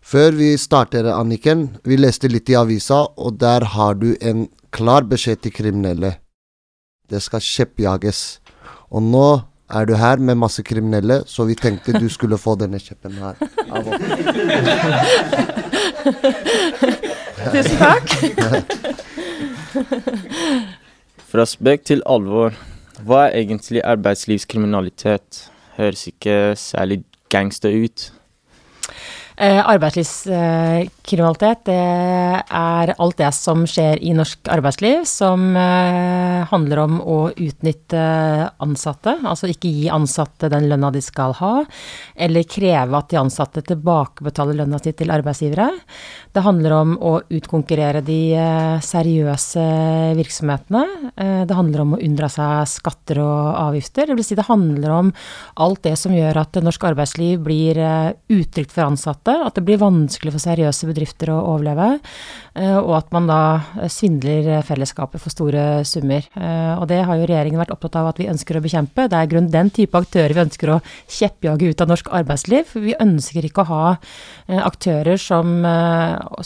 Før 0.08 0.30
vi 0.32 0.56
starter, 0.56 1.04
Anniken, 1.12 1.68
vi 1.84 1.96
leste 1.98 2.28
litt 2.32 2.48
i 2.48 2.54
avisa, 2.56 3.06
og 3.16 3.38
der 3.42 3.64
har 3.74 3.94
du 4.00 4.16
en 4.20 4.48
klar 4.72 5.02
beskjed 5.08 5.36
til 5.44 5.52
kriminelle. 5.52 6.14
Det 7.08 7.22
skal 7.24 7.40
kjeppjages. 7.44 8.40
Og 8.88 9.02
nå 9.04 9.42
er 9.68 9.84
du 9.84 9.92
her 10.00 10.16
med 10.16 10.36
masse 10.40 10.62
kriminelle, 10.64 11.24
så 11.28 11.44
vi 11.44 11.54
tenkte 11.58 11.92
du 12.00 12.08
skulle 12.08 12.38
få 12.40 12.54
denne 12.56 12.78
kjeppen 12.80 13.12
her. 13.20 13.36
av. 13.68 13.84
Tusen 17.52 17.76
takk. 17.76 18.08
Fra 21.28 21.44
spøk 21.44 21.84
til 21.84 22.00
alvor. 22.08 22.56
Hva 23.04 23.28
er 23.28 23.36
egentlig 23.42 23.84
arbeidslivskriminalitet? 23.84 25.52
Høres 25.76 26.06
ikke 26.10 26.56
særlig 26.56 27.04
gangster 27.32 27.74
ut. 27.84 28.10
Eh, 29.38 29.60
arbeidslivskriminalitet, 29.70 31.60
det 31.68 31.74
er 31.78 32.90
alt 32.90 33.18
det 33.20 33.28
som 33.36 33.60
skjer 33.70 34.00
i 34.02 34.10
norsk 34.18 34.48
arbeidsliv 34.50 35.04
som 35.06 35.54
eh, 35.54 36.42
handler 36.50 36.80
om 36.82 36.96
å 36.98 37.18
utnytte 37.30 38.00
ansatte, 38.58 39.14
altså 39.22 39.46
ikke 39.52 39.70
gi 39.70 39.86
ansatte 39.94 40.50
den 40.50 40.66
lønna 40.72 40.90
de 40.90 40.98
skal 41.06 41.36
ha, 41.38 41.52
eller 42.18 42.50
kreve 42.50 42.98
at 42.98 43.14
de 43.14 43.20
ansatte 43.22 43.62
tilbakebetaler 43.70 44.58
lønna 44.58 44.82
si 44.82 44.90
til 44.98 45.14
arbeidsgivere. 45.14 45.70
Det 46.38 46.44
handler 46.46 46.72
om 46.76 46.90
å 47.02 47.16
utkonkurrere 47.34 47.98
de 48.06 48.18
eh, 48.38 48.76
seriøse 48.84 49.62
virksomhetene. 50.14 51.10
Eh, 51.18 51.40
det 51.50 51.56
handler 51.58 51.82
om 51.82 51.96
å 51.96 51.98
unndra 51.98 52.28
seg 52.30 52.68
skatter 52.70 53.18
og 53.24 53.56
avgifter. 53.58 54.06
Det 54.06 54.14
vil 54.14 54.26
si 54.28 54.36
det 54.38 54.44
handler 54.46 54.94
om 54.94 55.10
alt 55.64 55.82
det 55.88 55.96
som 55.98 56.14
gjør 56.14 56.38
at 56.44 56.60
norsk 56.62 56.86
arbeidsliv 56.92 57.42
blir 57.42 57.80
eh, 57.82 58.12
utrygt 58.30 58.70
for 58.70 58.86
ansatte 58.86 59.34
at 59.34 59.58
det 59.58 59.64
blir 59.66 59.80
vanskelig 59.82 60.36
for 60.36 60.44
seriøse 60.44 60.86
bedrifter 60.86 61.32
å 61.34 61.40
overleve, 61.56 61.88
og 62.58 62.92
at 62.96 63.10
man 63.14 63.26
da 63.28 63.86
svindler 63.90 64.64
fellesskapet 64.66 65.22
for 65.22 65.30
store 65.30 65.84
summer. 65.86 66.24
Og 66.34 66.88
det 66.90 66.98
har 67.06 67.18
jo 67.18 67.26
regjeringen 67.28 67.60
vært 67.60 67.70
opptatt 67.70 67.98
av 68.00 68.08
at 68.10 68.18
vi 68.18 68.26
ønsker 68.30 68.58
å 68.58 68.62
bekjempe. 68.64 69.06
Det 69.10 69.18
er 69.18 69.30
grunn 69.30 69.50
den 69.52 69.70
type 69.74 69.94
aktører 69.94 70.34
vi 70.34 70.42
ønsker 70.42 70.72
å 70.74 70.80
kjeppjage 71.06 71.70
ut 71.70 71.84
av 71.84 71.92
norsk 71.92 72.10
arbeidsliv. 72.18 72.74
Vi 72.82 72.96
ønsker 72.98 73.46
ikke 73.46 73.62
å 73.62 73.70
ha 73.70 73.84
aktører 74.66 75.20
som, 75.22 75.62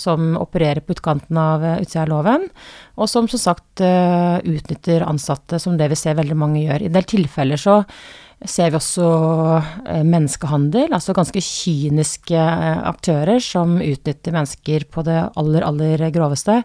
som 0.01 0.35
opererer 0.41 0.83
på 0.85 0.97
utkanten 0.97 1.39
av 1.39 1.65
utsida 1.79 2.05
av 2.07 2.13
loven, 2.13 2.49
og 2.97 3.11
som 3.11 3.29
som 3.31 3.41
sagt 3.41 3.83
utnytter 3.83 5.05
ansatte, 5.07 5.59
som 5.63 5.79
det 5.79 5.89
vi 5.93 5.99
ser 5.99 6.19
veldig 6.19 6.37
mange 6.39 6.63
gjør. 6.65 6.85
I 6.85 6.91
en 6.91 6.99
del 6.99 7.09
tilfeller 7.09 7.61
så 7.61 7.83
ser 8.49 8.73
vi 8.73 8.79
også 8.79 9.07
eh, 9.87 10.03
menneskehandel, 10.07 10.93
altså 10.95 11.15
ganske 11.17 11.43
kyniske 11.45 12.39
eh, 12.39 12.81
aktører 12.89 13.43
som 13.43 13.77
utnytter 13.83 14.35
mennesker 14.35 14.87
på 14.93 15.05
det 15.07 15.19
aller, 15.39 15.67
aller 15.67 16.05
groveste. 16.15 16.61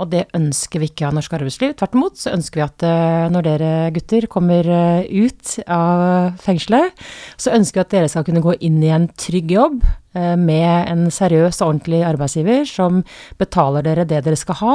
Og 0.00 0.10
det 0.12 0.26
ønsker 0.36 0.82
vi 0.82 0.90
ikke 0.90 1.08
av 1.08 1.16
norsk 1.16 1.36
arbeidsliv. 1.38 1.74
Tvert 1.78 1.96
imot 1.96 2.20
så 2.20 2.34
ønsker 2.34 2.60
vi 2.60 2.66
at 2.66 2.86
eh, 2.88 3.26
når 3.32 3.48
dere 3.48 3.72
gutter 3.96 4.28
kommer 4.30 4.68
ut 5.08 5.58
av 5.64 6.38
fengselet, 6.44 7.04
så 7.40 7.54
ønsker 7.56 7.80
vi 7.80 7.86
at 7.86 7.98
dere 7.98 8.12
skal 8.12 8.26
kunne 8.26 8.44
gå 8.44 8.58
inn 8.64 8.82
i 8.84 8.92
en 8.94 9.08
trygg 9.18 9.54
jobb 9.54 9.84
med 10.14 10.90
en 10.92 11.08
seriøs 11.10 11.58
og 11.60 11.68
ordentlig 11.68 12.04
arbeidsgiver 12.06 12.62
som 12.70 13.00
betaler 13.40 13.82
dere 13.82 14.04
det 14.06 14.20
dere 14.22 14.38
skal 14.38 14.60
ha, 14.60 14.74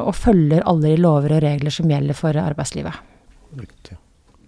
og 0.00 0.14
følger 0.16 0.64
alle 0.64 0.94
de 0.94 1.02
lover 1.04 1.36
og 1.36 1.44
regler 1.44 1.74
som 1.74 1.90
gjelder 1.92 2.16
for 2.16 2.38
arbeidslivet. 2.40 2.96
Riktig. 3.60 3.98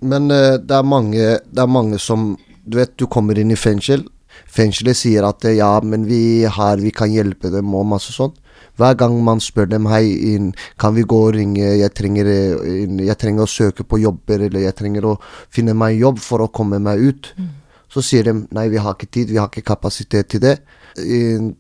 Men 0.03 0.31
uh, 0.31 0.59
det, 0.59 0.75
er 0.75 0.87
mange, 0.87 1.29
det 1.39 1.63
er 1.63 1.71
mange 1.71 2.01
som 2.03 2.35
Du 2.65 2.79
vet, 2.79 2.93
du 2.99 3.09
kommer 3.11 3.39
inn 3.39 3.51
i 3.51 3.59
fengsel. 3.59 4.05
Fengselet 4.47 4.95
sier 4.95 5.25
at 5.27 5.43
ja, 5.51 5.73
men 5.83 6.05
vi, 6.07 6.45
har, 6.47 6.79
vi 6.79 6.93
kan 6.95 7.11
hjelpe 7.11 7.51
dem 7.51 7.73
og 7.75 7.89
masse 7.91 8.15
sånn. 8.15 8.31
Hver 8.79 8.95
gang 9.01 9.17
man 9.27 9.43
spør 9.43 9.67
dem 9.69 9.89
hei, 9.91 10.05
inn, 10.31 10.53
kan 10.81 10.95
vi 10.95 11.03
gå 11.03 11.19
og 11.27 11.35
ringe, 11.35 11.73
jeg 11.81 11.91
trenger, 11.99 12.31
jeg 12.31 13.17
trenger, 13.19 13.45
å 13.45 13.51
søke 13.51 13.83
på 13.83 13.99
jobber, 14.01 14.47
eller 14.47 14.63
jeg 14.63 14.77
trenger 14.79 15.11
å 15.11 15.17
finne 15.53 15.75
meg 15.75 15.99
jobb 15.99 16.23
for 16.23 16.45
å 16.45 16.53
komme 16.55 16.79
meg 16.81 17.03
ut. 17.03 17.33
Mm. 17.35 17.51
Så 17.93 18.01
sier 18.05 18.25
de 18.25 18.33
nei, 18.57 18.69
vi 18.73 18.81
har 18.81 18.95
ikke 18.97 19.11
tid, 19.13 19.33
vi 19.35 19.41
har 19.41 19.51
ikke 19.51 19.67
kapasitet 19.69 20.31
til 20.33 20.41
det. 20.41 20.57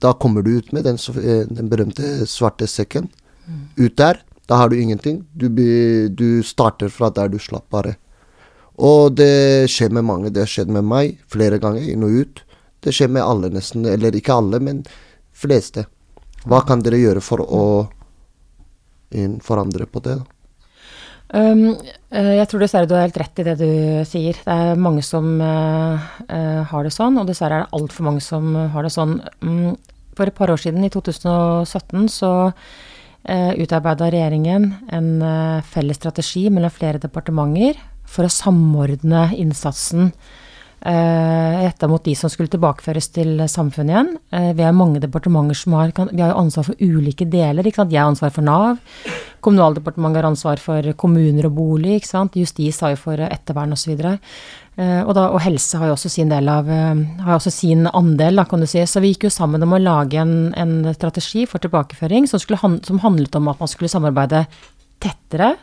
Da 0.01 0.15
kommer 0.17 0.45
du 0.45 0.55
ut 0.59 0.71
med 0.73 0.87
den, 0.89 0.97
den 1.53 1.69
berømte 1.69 2.25
svarte 2.31 2.69
sekken. 2.71 3.11
Mm. 3.45 3.65
Ut 3.77 3.97
der, 4.01 4.23
da 4.49 4.63
har 4.63 4.73
du 4.73 4.79
ingenting. 4.81 5.23
Du, 5.37 5.49
du 6.09 6.43
starter 6.43 6.89
fra 6.89 7.11
der 7.13 7.29
du 7.29 7.39
slapp 7.41 7.69
bare. 7.73 7.99
Og 8.81 9.13
det 9.19 9.69
skjer 9.71 9.93
med 9.93 10.09
mange. 10.09 10.33
Det 10.33 10.47
har 10.47 10.51
skjedd 10.51 10.73
med 10.73 10.89
meg 10.89 11.19
flere 11.31 11.61
ganger, 11.61 11.85
inn 11.85 12.07
og 12.07 12.17
ut. 12.25 12.43
Det 12.83 12.95
skjer 12.97 13.13
med 13.13 13.23
alle, 13.23 13.53
nesten. 13.53 13.85
Eller 13.87 14.17
ikke 14.17 14.35
alle, 14.41 14.61
men 14.65 14.81
fleste. 15.37 15.85
Hva 16.49 16.63
kan 16.67 16.81
dere 16.83 17.01
gjøre 17.01 17.23
for 17.23 17.45
å 17.45 17.65
forandre 19.45 19.85
på 19.87 20.01
det? 20.01 20.17
Um, 21.33 21.79
jeg 22.13 22.45
tror 22.51 22.61
dessverre 22.61 22.89
du 22.89 22.93
har 22.93 23.07
helt 23.07 23.17
rett 23.17 23.41
i 23.41 23.47
det 23.47 23.55
du 23.61 23.71
sier. 24.09 24.37
Det 24.37 24.53
er 24.53 24.81
mange 24.81 25.05
som 25.07 25.31
uh, 25.41 26.11
uh, 26.29 26.61
har 26.69 26.85
det 26.85 26.93
sånn, 26.93 27.17
og 27.21 27.29
dessverre 27.31 27.63
er 27.63 27.65
det 27.65 27.79
altfor 27.79 28.09
mange 28.11 28.25
som 28.25 28.53
har 28.75 28.85
det 28.85 28.93
sånn. 28.93 29.17
Um, 29.41 29.73
for 30.13 30.29
et 30.29 30.37
par 30.37 30.53
år 30.53 30.61
siden, 30.61 30.85
i 30.85 30.93
2017, 30.93 32.05
så 32.13 32.33
uh, 32.53 33.53
utarbeida 33.57 34.11
regjeringen 34.13 34.69
en 34.93 35.09
felles 35.65 35.97
strategi 35.97 36.49
mellom 36.53 36.75
flere 36.75 37.01
departementer 37.01 37.81
for 38.05 38.29
å 38.29 38.33
samordne 38.33 39.31
innsatsen 39.41 40.13
retta 40.83 41.89
mot 41.89 42.03
de 42.05 42.15
som 42.19 42.31
skulle 42.31 42.51
tilbakeføres 42.51 43.09
til 43.15 43.43
samfunnet 43.51 43.93
igjen. 43.93 44.09
Eh, 44.35 44.51
vi 44.59 44.65
har 44.67 44.75
mange 44.75 45.01
departementer 45.03 45.55
som 45.55 45.77
har 45.79 45.93
Vi 45.95 46.21
har 46.21 46.33
jo 46.33 46.41
ansvar 46.43 46.65
for 46.65 46.75
ulike 46.81 47.29
deler. 47.31 47.67
ikke 47.67 47.83
sant? 47.83 47.93
Jeg 47.93 48.03
har 48.03 48.11
ansvar 48.11 48.31
for 48.31 48.43
Nav. 48.43 48.79
Kommunaldepartementet 49.41 50.23
har 50.23 50.31
ansvar 50.31 50.59
for 50.59 50.93
kommuner 50.95 51.47
og 51.47 51.55
bolig. 51.55 51.97
ikke 51.97 52.09
sant? 52.09 52.35
Justis 52.35 52.81
har 52.81 52.91
jo 52.91 52.97
for 52.97 53.15
ettervern 53.15 53.73
osv. 53.73 53.97
så 53.97 54.19
og, 55.07 55.17
og 55.17 55.41
helse 55.41 55.79
har 55.79 55.87
jo 55.87 55.93
også 55.93 56.09
sin, 56.09 56.29
del 56.29 56.49
av, 56.49 56.69
eh, 56.69 57.23
har 57.23 57.35
også 57.37 57.51
sin 57.51 57.87
andel, 57.87 58.37
da, 58.37 58.45
kan 58.45 58.61
du 58.61 58.67
si. 58.67 58.81
Så 58.81 59.01
vi 59.01 59.15
gikk 59.15 59.25
jo 59.25 59.31
sammen 59.31 59.63
om 59.63 59.73
å 59.73 59.79
lage 59.79 60.19
en, 60.19 60.53
en 60.55 60.95
strategi 60.95 61.47
for 61.47 61.59
tilbakeføring 61.59 62.27
som, 62.27 62.41
han, 62.57 62.81
som 62.83 62.99
handlet 62.99 63.35
om 63.37 63.49
at 63.49 63.61
man 63.61 63.69
skulle 63.69 63.93
samarbeide 63.93 64.47
tettere 65.03 65.57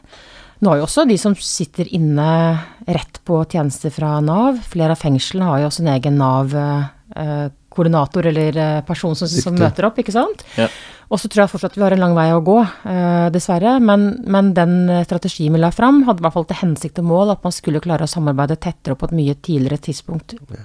nå 0.59 0.71
har 0.71 0.77
jo 0.81 0.85
også 0.87 1.05
de 1.07 1.17
som 1.19 1.35
sitter 1.35 1.87
inne 1.95 2.57
rett 2.87 3.19
på 3.27 3.45
tjenester 3.47 3.89
fra 3.95 4.21
Nav. 4.23 4.57
Flere 4.67 4.91
av 4.95 4.99
fengslene 4.99 5.45
har 5.47 5.59
jo 5.61 5.67
også 5.69 5.81
en 5.85 5.93
egen 5.93 6.17
Nav-koordinator 6.19 8.23
eller 8.31 8.51
eh, 8.59 8.85
person 8.87 9.15
som, 9.15 9.27
som, 9.31 9.55
møter 9.55 9.85
opp, 9.87 9.97
ikke 10.01 10.15
sant. 10.15 10.39
Ja. 10.59 10.67
Og 11.09 11.17
så 11.21 11.27
tror 11.31 11.41
jeg 11.45 11.53
fortsatt 11.53 11.77
vi 11.79 11.85
har 11.85 11.93
en 11.95 12.03
lang 12.03 12.15
vei 12.17 12.29
å 12.35 12.45
gå, 12.45 12.59
eh, 12.59 13.27
dessverre. 13.33 13.71
Men, 13.79 13.99
men, 14.27 14.45
den 14.57 14.73
strategien 15.07 15.53
vi 15.55 15.59
la 15.63 15.71
fram, 15.75 15.97
hadde 16.09 16.19
i 16.19 16.23
hvert 16.27 16.35
fall 16.35 16.49
til 16.49 16.61
hensikt 16.65 16.99
og 16.99 17.05
mål 17.13 17.27
at 17.37 17.43
man 17.47 17.53
skulle 17.55 17.85
klare 17.85 18.03
å 18.05 18.11
samarbeide 18.11 18.59
tettere 18.59 18.93
og 18.97 19.01
på 19.01 19.07
et 19.09 19.17
mye 19.21 19.35
tidligere 19.39 19.85
tidspunkt. 19.87 20.29
Ja. 20.51 20.63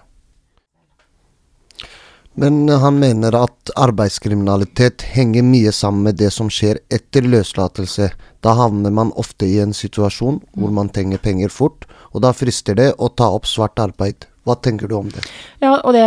Men 2.35 2.69
han 2.69 2.99
mener 2.99 3.37
at 3.39 3.71
arbeidskriminalitet 3.79 5.07
henger 5.15 5.47
mye 5.47 5.73
sammen 5.73 6.03
med 6.09 6.19
det 6.19 6.33
som 6.35 6.51
skjer 6.51 6.81
etter 6.91 7.27
løslatelse. 7.31 8.11
Da 8.43 8.57
havner 8.59 8.91
man 8.95 9.15
ofte 9.21 9.47
i 9.47 9.61
en 9.63 9.75
situasjon 9.77 10.41
hvor 10.59 10.75
man 10.75 10.91
trenger 10.91 11.23
penger 11.23 11.53
fort, 11.55 11.87
og 12.11 12.27
da 12.27 12.35
frister 12.35 12.79
det 12.79 12.93
å 12.99 13.11
ta 13.15 13.31
opp 13.37 13.47
svart 13.47 13.79
arbeid. 13.83 14.27
Hva 14.45 14.59
tenker 14.61 14.91
du 14.91 14.99
om 14.99 15.07
det? 15.09 15.23
Ja, 15.63 15.71
og 15.79 15.95
det, 15.97 16.05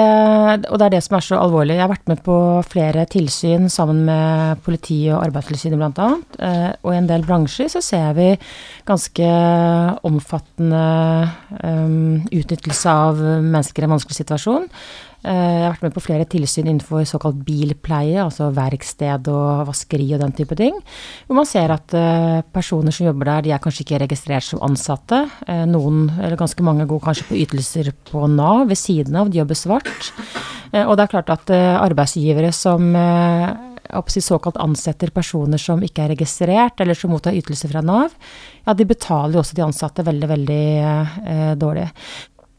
og 0.70 0.78
det, 0.78 0.86
er 0.86 0.94
det 0.94 1.00
som 1.02 1.16
er 1.18 1.24
så 1.26 1.40
alvorlig. 1.42 1.74
Jeg 1.74 1.82
har 1.82 1.90
vært 1.90 2.12
med 2.12 2.20
på 2.22 2.36
flere 2.70 3.08
tilsyn 3.10 3.66
sammen 3.74 4.04
med 4.06 4.62
politiet 4.66 5.16
og 5.16 5.24
Arbeidstilsynet 5.24 5.82
bl.a. 5.82 6.10
Eh, 6.46 6.68
og 6.84 6.94
i 6.94 7.00
en 7.00 7.10
del 7.10 7.26
bransjer 7.26 7.72
så 7.74 7.82
ser 7.82 8.14
vi 8.20 8.30
ganske 8.86 9.32
omfattende 10.06 10.84
um, 11.64 12.22
utnyttelse 12.30 12.94
av 12.94 13.26
mennesker 13.26 13.84
i 13.84 13.90
en 13.90 13.96
vanskelig 13.98 14.22
situasjon. 14.22 14.70
Eh, 15.28 15.58
jeg 15.60 15.66
har 15.66 15.74
vært 15.74 15.88
med 15.88 15.96
på 15.96 16.04
flere 16.06 16.28
tilsyn 16.30 16.70
innenfor 16.70 17.04
såkalt 17.08 17.40
bilpleie, 17.48 18.20
altså 18.24 18.48
verksted 18.56 19.28
og 19.32 19.68
vaskeri 19.68 20.08
og 20.16 20.22
den 20.24 20.36
type 20.38 20.56
ting. 20.60 20.78
Hvor 21.28 21.40
man 21.42 21.50
ser 21.50 21.74
at 21.76 21.96
eh, 21.98 22.40
personer 22.56 22.96
som 22.96 23.10
jobber 23.10 23.32
der, 23.32 23.48
de 23.48 23.56
er 23.56 23.64
kanskje 23.64 23.84
ikke 23.84 24.02
registrert 24.06 24.48
som 24.48 24.64
ansatte. 24.66 25.26
Eh, 25.48 25.66
noen, 25.68 26.06
eller 26.16 26.40
ganske 26.40 26.64
mange, 26.64 26.88
går 26.88 27.04
kanskje 27.04 27.28
på 27.28 27.40
ytelser 27.44 27.92
på 28.08 28.24
Nav 28.32 28.68
ved 28.72 28.80
siden 28.80 29.20
av, 29.20 29.32
de 29.32 29.42
jobber 29.42 29.60
svart. 29.60 30.14
Og 30.78 30.98
det 31.00 31.06
er 31.06 31.12
klart 31.14 31.30
at 31.32 31.52
arbeidsgivere 31.56 32.50
som 32.52 32.90
såkalt 34.20 34.58
ansetter 34.60 35.14
personer 35.16 35.62
som 35.62 35.80
ikke 35.84 36.04
er 36.04 36.12
registrert, 36.12 36.82
eller 36.84 36.98
som 36.98 37.14
mottar 37.16 37.38
ytelser 37.40 37.72
fra 37.72 37.80
Nav, 37.80 38.12
ja, 38.66 38.76
de 38.76 38.88
betaler 38.88 39.38
jo 39.38 39.44
også 39.46 39.56
de 39.56 39.64
ansatte 39.64 40.04
veldig, 40.04 40.30
veldig 40.34 41.56
dårlig. 41.62 41.88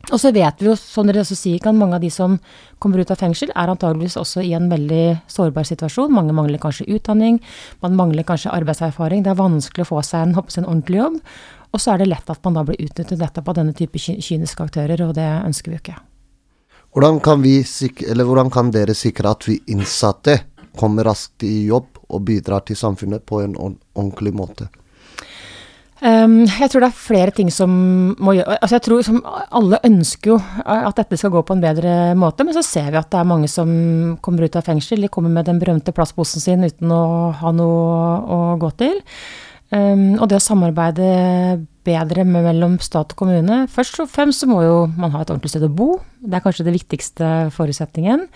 Og 0.08 0.20
så 0.20 0.30
vet 0.32 0.62
vi 0.62 0.70
jo, 0.70 0.74
som 0.78 1.08
dere 1.08 1.20
også 1.20 1.36
sier, 1.36 1.60
at 1.60 1.76
mange 1.76 1.98
av 1.98 2.04
de 2.04 2.08
som 2.12 2.38
kommer 2.80 3.02
ut 3.02 3.10
av 3.12 3.20
fengsel, 3.20 3.50
er 3.52 3.68
antageligvis 3.68 4.16
også 4.20 4.40
i 4.46 4.54
en 4.56 4.70
veldig 4.70 5.18
sårbar 5.28 5.68
situasjon. 5.68 6.14
Mange 6.14 6.32
mangler 6.36 6.60
kanskje 6.62 6.88
utdanning, 6.96 7.40
man 7.84 7.96
mangler 7.98 8.24
kanskje 8.28 8.54
arbeidserfaring. 8.54 9.24
Det 9.24 9.34
er 9.34 9.40
vanskelig 9.40 9.84
å 9.84 9.90
få 9.90 10.02
seg 10.06 10.24
en, 10.24 10.36
en 10.38 10.68
ordentlig 10.68 11.02
jobb. 11.02 11.20
Og 11.68 11.82
så 11.82 11.92
er 11.92 12.00
det 12.00 12.08
lett 12.08 12.30
at 12.32 12.40
man 12.46 12.56
da 12.56 12.64
blir 12.64 12.80
utnyttet 12.80 13.20
nettopp 13.20 13.50
av 13.52 13.58
denne 13.60 13.76
type 13.76 14.00
kyniske 14.00 14.64
aktører, 14.64 15.04
og 15.04 15.12
det 15.18 15.28
ønsker 15.44 15.72
vi 15.72 15.76
jo 15.76 15.82
ikke. 15.84 15.98
Hvordan 16.96 17.20
kan, 17.20 17.44
vi, 17.44 17.60
hvordan 17.60 18.48
kan 18.50 18.72
dere 18.72 18.96
sikre 18.96 19.34
at 19.36 19.44
vi 19.44 19.58
innsatte 19.68 20.38
kommer 20.78 21.04
raskt 21.04 21.44
i 21.44 21.66
jobb 21.68 22.00
og 22.08 22.24
bidrar 22.24 22.64
til 22.64 22.78
samfunnet 22.80 23.26
på 23.28 23.42
en 23.44 23.58
ordentlig 23.60 24.32
måte? 24.32 24.70
Um, 25.98 26.44
jeg 26.46 26.70
tror 26.70 26.84
det 26.84 26.88
er 26.92 26.94
flere 26.94 27.32
ting 27.34 27.48
som 27.50 27.72
må 28.22 28.36
gjøre 28.36 28.54
Altså 28.62 28.76
jeg 28.76 28.84
tror 28.86 29.00
som 29.02 29.16
Alle 29.58 29.80
ønsker 29.82 30.30
jo 30.30 30.36
at 30.62 30.94
dette 30.94 31.18
skal 31.18 31.32
gå 31.34 31.40
på 31.42 31.56
en 31.56 31.64
bedre 31.64 31.94
måte, 32.14 32.46
men 32.46 32.54
så 32.54 32.62
ser 32.62 32.92
vi 32.92 33.00
at 33.00 33.10
det 33.10 33.18
er 33.18 33.26
mange 33.26 33.50
som 33.50 33.72
kommer 34.22 34.46
ut 34.46 34.58
av 34.60 34.68
fengsel. 34.68 35.02
De 35.02 35.10
kommer 35.10 35.32
med 35.34 35.48
den 35.48 35.58
berømte 35.58 35.94
plastposen 35.96 36.44
sin 36.44 36.62
uten 36.62 36.94
å 36.94 37.02
ha 37.40 37.52
noe 37.54 38.14
å 38.30 38.38
gå 38.62 38.70
til. 38.78 39.02
Um, 39.74 40.14
og 40.20 40.28
det 40.30 40.38
å 40.38 40.44
samarbeide 40.44 41.08
bedre 41.84 42.24
mellom 42.24 42.78
stat 42.80 43.12
og 43.12 43.18
kommune 43.20 43.66
Først 43.68 43.98
og 44.00 44.08
fremst 44.08 44.40
så 44.40 44.48
må 44.48 44.62
jo 44.64 44.78
man 44.96 45.12
ha 45.12 45.20
et 45.20 45.32
ordentlig 45.32 45.52
sted 45.52 45.66
å 45.66 45.72
bo. 45.72 45.96
Det 46.22 46.38
er 46.38 46.44
kanskje 46.44 46.68
det 46.68 46.76
viktigste 46.78 47.32
forutsetningen. 47.56 48.28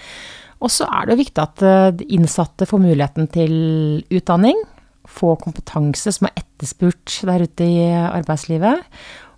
Og 0.63 0.71
så 0.71 0.87
er 0.87 1.07
det 1.07 1.17
jo 1.17 1.23
viktig 1.23 1.43
at 1.43 1.65
eh, 1.67 2.05
innsatte 2.15 2.69
får 2.71 2.83
muligheten 2.85 3.27
til 3.35 3.55
utdanning, 4.15 4.59
få 5.13 5.35
kompetanse 5.41 6.15
som 6.15 6.29
er 6.29 6.43
etterspurt 6.43 7.21
der 7.29 7.45
ute 7.47 7.69
i 7.69 7.85
arbeidslivet. 7.93 8.83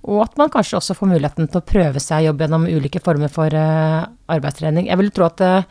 Og 0.05 0.21
at 0.27 0.39
man 0.41 0.53
kanskje 0.53 0.79
også 0.79 0.97
får 0.99 1.13
muligheten 1.15 1.49
til 1.49 1.61
å 1.63 1.67
prøve 1.67 2.01
seg 2.03 2.27
jobb 2.27 2.43
gjennom 2.45 2.67
ulike 2.69 3.01
former 3.05 3.33
for 3.33 3.55
eh, 3.57 4.01
arbeidstrening. 4.35 4.91
Jeg 4.91 5.01
vil 5.01 5.13
tro 5.17 5.29
at 5.31 5.41
eh, 5.45 5.69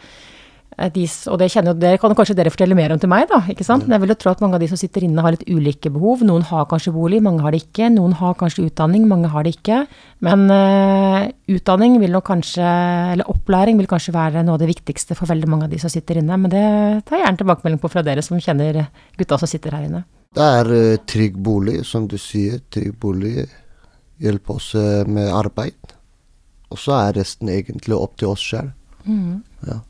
de, 0.74 1.04
og 1.30 1.38
det, 1.38 1.50
kjenner, 1.54 1.76
det 1.78 1.92
kan 2.02 2.14
kanskje 2.18 2.36
dere 2.38 2.52
fortelle 2.54 2.76
mer 2.78 2.94
om 2.96 3.00
til 3.02 3.10
meg, 3.12 3.28
da. 3.30 3.42
ikke 3.52 3.66
sant? 3.66 3.86
Men 3.86 3.96
jeg 3.96 4.04
vil 4.04 4.14
jo 4.14 4.18
tro 4.24 4.32
at 4.32 4.42
mange 4.42 4.58
av 4.58 4.64
de 4.64 4.70
som 4.72 4.80
sitter 4.80 5.06
inne 5.06 5.22
har 5.22 5.36
litt 5.36 5.46
ulike 5.46 5.92
behov. 5.94 6.24
Noen 6.26 6.46
har 6.50 6.66
kanskje 6.72 6.94
bolig, 6.96 7.22
mange 7.26 7.44
har 7.46 7.54
det 7.54 7.62
ikke. 7.66 7.92
Noen 7.94 8.16
har 8.18 8.34
kanskje 8.40 8.66
utdanning, 8.68 9.06
mange 9.10 9.30
har 9.34 9.46
det 9.46 9.54
ikke. 9.58 9.84
Men 10.26 10.48
uh, 10.50 11.30
utdanning 11.54 12.00
vil 12.02 12.16
nok 12.16 12.26
kanskje, 12.32 12.72
eller 13.14 13.30
opplæring 13.30 13.78
vil 13.82 13.90
kanskje 13.92 14.16
være 14.16 14.44
noe 14.48 14.58
av 14.58 14.64
det 14.64 14.72
viktigste 14.72 15.18
for 15.20 15.30
veldig 15.30 15.52
mange 15.52 15.70
av 15.70 15.76
de 15.76 15.82
som 15.84 15.94
sitter 15.94 16.22
inne. 16.24 16.42
Men 16.42 16.54
det 16.54 16.66
tar 17.06 17.20
jeg 17.20 17.28
gjerne 17.28 17.44
tilbakemelding 17.44 17.84
på 17.84 17.94
fra 17.94 18.06
dere 18.10 18.26
som 18.26 18.42
kjenner 18.42 18.86
gutta 19.20 19.40
som 19.42 19.52
sitter 19.52 19.78
her 19.78 19.88
inne. 19.92 20.04
Det 20.34 20.52
er 20.60 20.74
uh, 20.74 21.00
trygg 21.06 21.38
bolig, 21.38 21.84
som 21.86 22.10
du 22.10 22.18
sier. 22.18 22.64
Trygg 22.74 22.98
bolig. 22.98 23.46
hjelper 24.24 24.58
oss 24.58 24.74
uh, 24.74 25.06
med 25.06 25.30
arbeid. 25.30 25.98
Og 26.74 26.82
så 26.82 26.98
er 26.98 27.20
resten 27.20 27.54
egentlig 27.54 27.94
opp 27.94 28.18
til 28.18 28.34
oss 28.34 28.42
sjøl. 28.42 28.74
Ja. 29.68 29.84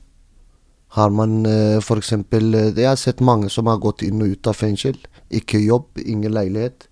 Har 0.94 1.10
man 1.10 1.42
uh, 1.46 1.82
f.eks. 1.82 2.14
Jeg 2.32 2.88
har 2.88 2.98
sett 3.02 3.22
mange 3.24 3.50
som 3.50 3.70
har 3.72 3.82
gått 3.82 4.04
inn 4.06 4.22
og 4.22 4.36
ut 4.36 4.50
av 4.50 4.58
fengsel. 4.58 4.98
Ikke 5.34 5.62
jobb, 5.62 5.98
ingen 6.06 6.36
leilighet. 6.36 6.88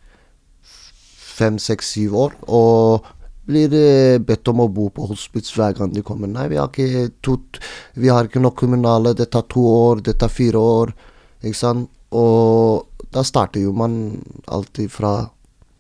Fem, 1.22 1.60
seks, 1.62 1.94
syv 1.94 2.16
år. 2.26 2.38
Og 2.50 3.06
blir 3.52 3.74
eh, 3.74 4.20
bedt 4.22 4.48
om 4.52 4.62
å 4.64 4.70
bo 4.72 4.88
på 4.94 5.08
hospits 5.10 5.54
hver 5.58 5.76
gang 5.78 5.94
de 5.94 6.04
kommer. 6.06 6.30
Nei, 6.30 6.48
vi 6.52 6.60
har 6.60 6.70
ikke, 6.70 7.08
tot, 7.26 7.62
vi 7.98 8.12
har 8.12 8.28
ikke 8.28 8.42
nok 8.42 8.58
kommunale. 8.62 9.16
Det 9.18 9.30
tar 9.34 9.48
to 9.52 9.64
år, 9.66 10.04
det 10.06 10.18
tar 10.22 10.32
fire 10.34 10.62
år. 10.62 10.94
Ikke 11.42 11.58
sant? 11.58 11.90
Og 12.12 13.08
da 13.12 13.24
starter 13.28 13.64
jo 13.64 13.74
man 13.76 14.22
alltid 14.52 14.92
fra 14.92 15.16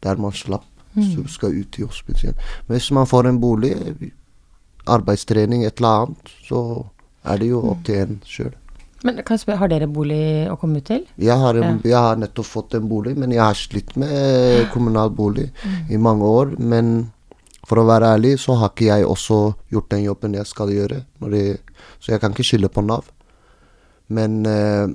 der 0.03 0.21
man 0.21 0.35
slapp. 0.35 0.67
Så 0.91 1.23
skal 1.31 1.55
ut 1.55 1.77
i 1.79 1.85
hospits 1.85 2.25
igjen. 2.25 2.39
Men 2.67 2.75
hvis 2.75 2.89
man 2.91 3.07
får 3.07 3.29
en 3.29 3.37
bolig, 3.39 3.71
arbeidstrening, 4.91 5.63
et 5.63 5.79
eller 5.79 6.07
annet, 6.07 6.31
så 6.43 6.63
er 7.23 7.39
det 7.41 7.51
jo 7.51 7.61
opp 7.71 7.85
til 7.87 8.01
en 8.03 8.19
sjøl. 8.25 8.53
Men 9.01 9.17
kan 9.25 9.33
jeg 9.33 9.41
spørre, 9.43 9.61
har 9.63 9.71
dere 9.71 9.89
bolig 9.89 10.21
å 10.51 10.57
komme 10.61 10.81
ut 10.81 10.85
til? 10.85 11.07
Jeg 11.17 11.37
har, 11.41 11.57
en, 11.57 11.79
jeg 11.81 11.97
har 11.97 12.19
nettopp 12.21 12.45
fått 12.45 12.75
en 12.77 12.85
bolig, 12.89 13.15
men 13.17 13.33
jeg 13.33 13.41
har 13.41 13.57
slitt 13.57 13.95
med 13.97 14.67
kommunal 14.73 15.09
bolig 15.17 15.47
i 15.89 15.97
mange 15.97 16.27
år. 16.27 16.53
Men 16.61 17.09
for 17.65 17.81
å 17.81 17.87
være 17.89 18.11
ærlig, 18.17 18.35
så 18.41 18.59
har 18.61 18.73
ikke 18.73 18.91
jeg 18.91 19.07
også 19.09 19.39
gjort 19.73 19.89
den 19.93 20.05
jobben 20.05 20.37
jeg 20.37 20.49
skal 20.49 20.73
gjøre. 20.73 21.01
Det, 21.33 21.45
så 21.97 22.13
jeg 22.13 22.21
kan 22.21 22.35
ikke 22.35 22.45
skylde 22.45 22.69
på 22.73 22.85
Nav. 22.85 23.09
Men 24.13 24.41
eh, 24.45 24.93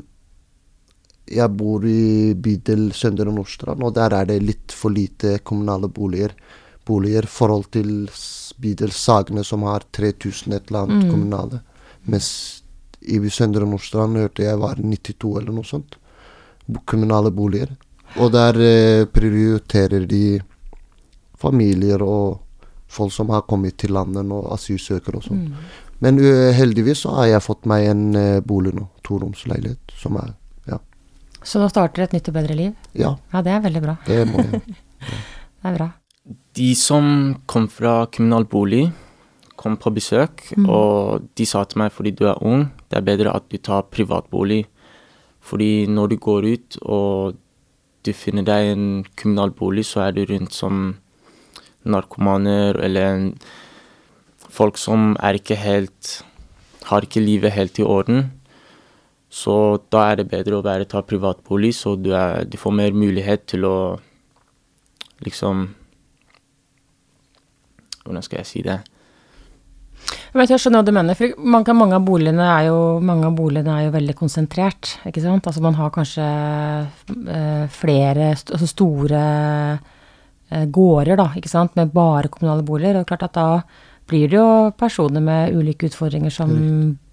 jeg 1.26 1.58
bor 1.58 1.82
i 1.88 2.34
bydel 2.38 2.92
Søndre 2.94 3.32
Nordstrand, 3.34 3.82
og 3.82 3.94
der 3.96 4.14
er 4.14 4.28
det 4.30 4.38
litt 4.44 4.74
for 4.74 4.94
lite 4.94 5.40
kommunale 5.42 5.90
boliger. 5.90 6.36
Boliger 6.86 7.26
i 7.26 7.32
forhold 7.32 7.72
til 7.74 7.94
bydel 8.62 8.92
Sagene, 8.94 9.42
som 9.42 9.66
har 9.66 9.88
3000 9.96 10.54
et 10.54 10.70
eller 10.70 10.84
annet 10.84 11.10
kommunale. 11.10 11.62
Mens 12.06 12.28
i 13.06 13.18
Søndre 13.30 13.66
Nordstrand 13.68 14.18
hørte 14.18 14.46
jeg 14.46 14.58
var 14.58 14.80
92 14.82 15.36
eller 15.40 15.54
noe 15.54 15.66
sånt. 15.66 15.98
Kommunale 16.88 17.30
boliger. 17.34 17.70
Og 18.22 18.32
der 18.34 18.58
eh, 18.62 19.06
prioriterer 19.10 20.06
de 20.08 20.40
familier 21.38 22.02
og 22.02 22.40
folk 22.88 23.12
som 23.12 23.30
har 23.34 23.44
kommet 23.50 23.76
til 23.78 23.92
landet 23.96 24.30
og 24.32 24.48
asylsøkere 24.54 25.20
og 25.20 25.26
sånn. 25.26 25.44
Men 26.04 26.18
uh, 26.20 26.52
heldigvis 26.52 27.04
så 27.06 27.14
har 27.16 27.30
jeg 27.30 27.44
fått 27.44 27.68
meg 27.68 27.86
en 27.90 28.02
uh, 28.16 28.40
bolig 28.44 28.74
nå. 28.76 28.86
Toromsleilighet. 29.06 29.94
Som 29.96 30.18
er 30.20 30.34
Ja. 30.68 30.80
Så 31.42 31.60
nå 31.62 31.68
starter 31.72 32.04
et 32.04 32.16
nytt 32.16 32.28
og 32.28 32.36
bedre 32.36 32.56
liv? 32.58 32.74
Ja, 32.92 33.16
Ja, 33.32 33.42
det 33.42 33.52
er 33.54 33.62
veldig 33.64 33.82
bra. 33.82 33.96
det 34.06 34.26
må 34.28 34.44
jeg. 34.44 34.62
Det 35.66 35.72
er 35.72 35.78
bra. 35.78 35.86
De 36.54 36.74
som 36.78 37.06
kom 37.50 37.64
fra 37.68 38.06
kriminalbolig, 38.06 38.92
kom 39.56 39.76
på 39.80 39.92
besøk, 39.96 40.44
og 40.68 41.26
de 41.38 41.46
sa 41.48 41.64
til 41.64 41.80
meg 41.82 41.92
fordi 41.94 42.12
du 42.16 42.26
er 42.28 42.42
ung, 42.44 42.68
det 42.90 42.98
er 43.00 43.06
bedre 43.06 43.34
at 43.36 43.48
du 43.50 43.56
tar 43.56 43.88
privatbolig. 43.92 44.64
Fordi 45.46 45.86
når 45.86 46.12
du 46.12 46.16
går 46.20 46.46
ut 46.52 46.78
og 46.82 47.36
du 48.06 48.12
finner 48.14 48.46
deg 48.46 48.72
en 48.72 48.86
kriminalbolig, 49.18 49.84
så 49.86 50.06
er 50.06 50.14
du 50.14 50.24
rundt 50.28 50.54
som 50.54 50.96
narkomaner 51.86 52.78
eller 52.82 53.06
en, 53.10 53.28
folk 54.56 54.78
som 54.78 55.14
er 55.22 55.38
ikke 55.38 55.58
helt 55.58 56.22
Har 56.86 57.02
ikke 57.02 57.18
livet 57.18 57.50
helt 57.50 57.78
i 57.78 57.82
orden. 57.82 58.28
Så 59.28 59.82
da 59.90 60.04
er 60.06 60.20
det 60.20 60.28
bedre 60.30 60.60
å 60.60 60.62
bare 60.62 60.86
ta 60.86 61.00
privatbolig, 61.02 61.72
så 61.74 61.96
du, 61.98 62.12
er, 62.14 62.44
du 62.46 62.54
får 62.56 62.76
mer 62.78 62.94
mulighet 62.94 63.42
til 63.50 63.66
å 63.66 63.78
liksom 65.26 65.72
Hvordan 68.04 68.22
skal 68.22 68.38
jeg 68.38 68.46
si 68.46 68.62
det? 68.62 68.78
Vet, 70.36 70.50
jeg 70.52 70.60
skjønner 70.60 70.82
hva 70.82 70.86
du 70.86 70.92
mener. 70.92 71.16
for 71.16 71.46
mange, 71.54 71.74
mange, 71.74 71.96
av 71.96 72.04
boligene 72.04 72.44
er 72.44 72.68
jo, 72.68 72.78
mange 73.00 73.28
av 73.28 73.36
boligene 73.38 73.72
er 73.72 73.86
jo 73.86 73.94
veldig 73.94 74.16
konsentrert. 74.18 74.96
ikke 75.08 75.22
sant? 75.24 75.46
Altså 75.48 75.62
Man 75.64 75.78
har 75.78 75.92
kanskje 75.94 76.26
eh, 77.32 77.66
flere 77.72 78.30
altså 78.36 78.68
store 78.68 79.22
eh, 80.50 80.66
gårder 80.66 81.16
da, 81.16 81.30
ikke 81.38 81.52
sant? 81.52 81.76
med 81.76 81.94
bare 81.94 82.28
kommunale 82.32 82.66
boliger. 82.66 83.00
og 83.00 83.06
klart 83.08 83.28
at 83.30 83.36
Da 83.38 83.62
blir 84.06 84.28
det 84.30 84.38
jo 84.38 84.70
personer 84.78 85.20
med 85.20 85.56
ulike 85.56 85.88
utfordringer 85.88 86.30
som 86.30 86.52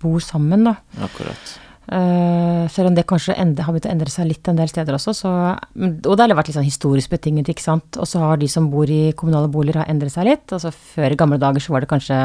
bor 0.01 0.19
sammen. 0.19 0.63
da. 0.67 0.75
Akkurat. 1.01 1.59
Eh, 1.83 2.63
selv 2.71 2.87
om 2.87 2.95
det 2.95 3.03
kanskje 3.03 3.35
enda, 3.35 3.65
har 3.65 3.75
begynt 3.75 3.89
å 3.89 3.91
endre 3.91 4.11
seg 4.11 4.29
litt 4.29 4.47
en 4.47 4.59
del 4.59 4.69
steder 4.71 4.95
også. 4.95 5.13
Så, 5.17 5.29
og 5.29 6.13
det 6.15 6.23
har 6.23 6.35
vært 6.37 6.49
litt 6.49 6.57
sånn 6.57 6.67
historisk 6.67 7.11
betinget, 7.11 7.49
ikke 7.51 7.65
sant. 7.65 7.99
Og 7.99 8.07
så 8.07 8.21
har 8.23 8.39
de 8.39 8.47
som 8.51 8.69
bor 8.71 8.89
i 8.89 9.11
kommunale 9.19 9.51
boliger 9.51 9.81
har 9.81 9.91
endret 9.91 10.15
seg 10.15 10.29
litt. 10.29 10.45
Altså 10.47 10.71
Før 10.71 11.11
i 11.11 11.19
gamle 11.19 11.39
dager 11.41 11.63
så 11.63 11.75
var 11.75 11.83
det 11.83 11.91
kanskje 11.91 12.19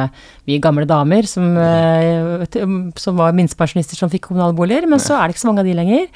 vi 0.46 0.60
gamle 0.62 0.86
damer 0.88 1.26
som, 1.26 1.50
uh, 1.58 2.44
som 2.98 3.18
var 3.18 3.34
minstepensjonister 3.36 3.98
som 3.98 4.12
fikk 4.12 4.28
kommunale 4.30 4.56
boliger, 4.56 4.86
men 4.86 5.02
så 5.02 5.18
er 5.18 5.26
det 5.26 5.36
ikke 5.36 5.46
så 5.46 5.50
mange 5.50 5.64
av 5.64 5.70
de 5.70 5.78
lenger. 5.78 6.06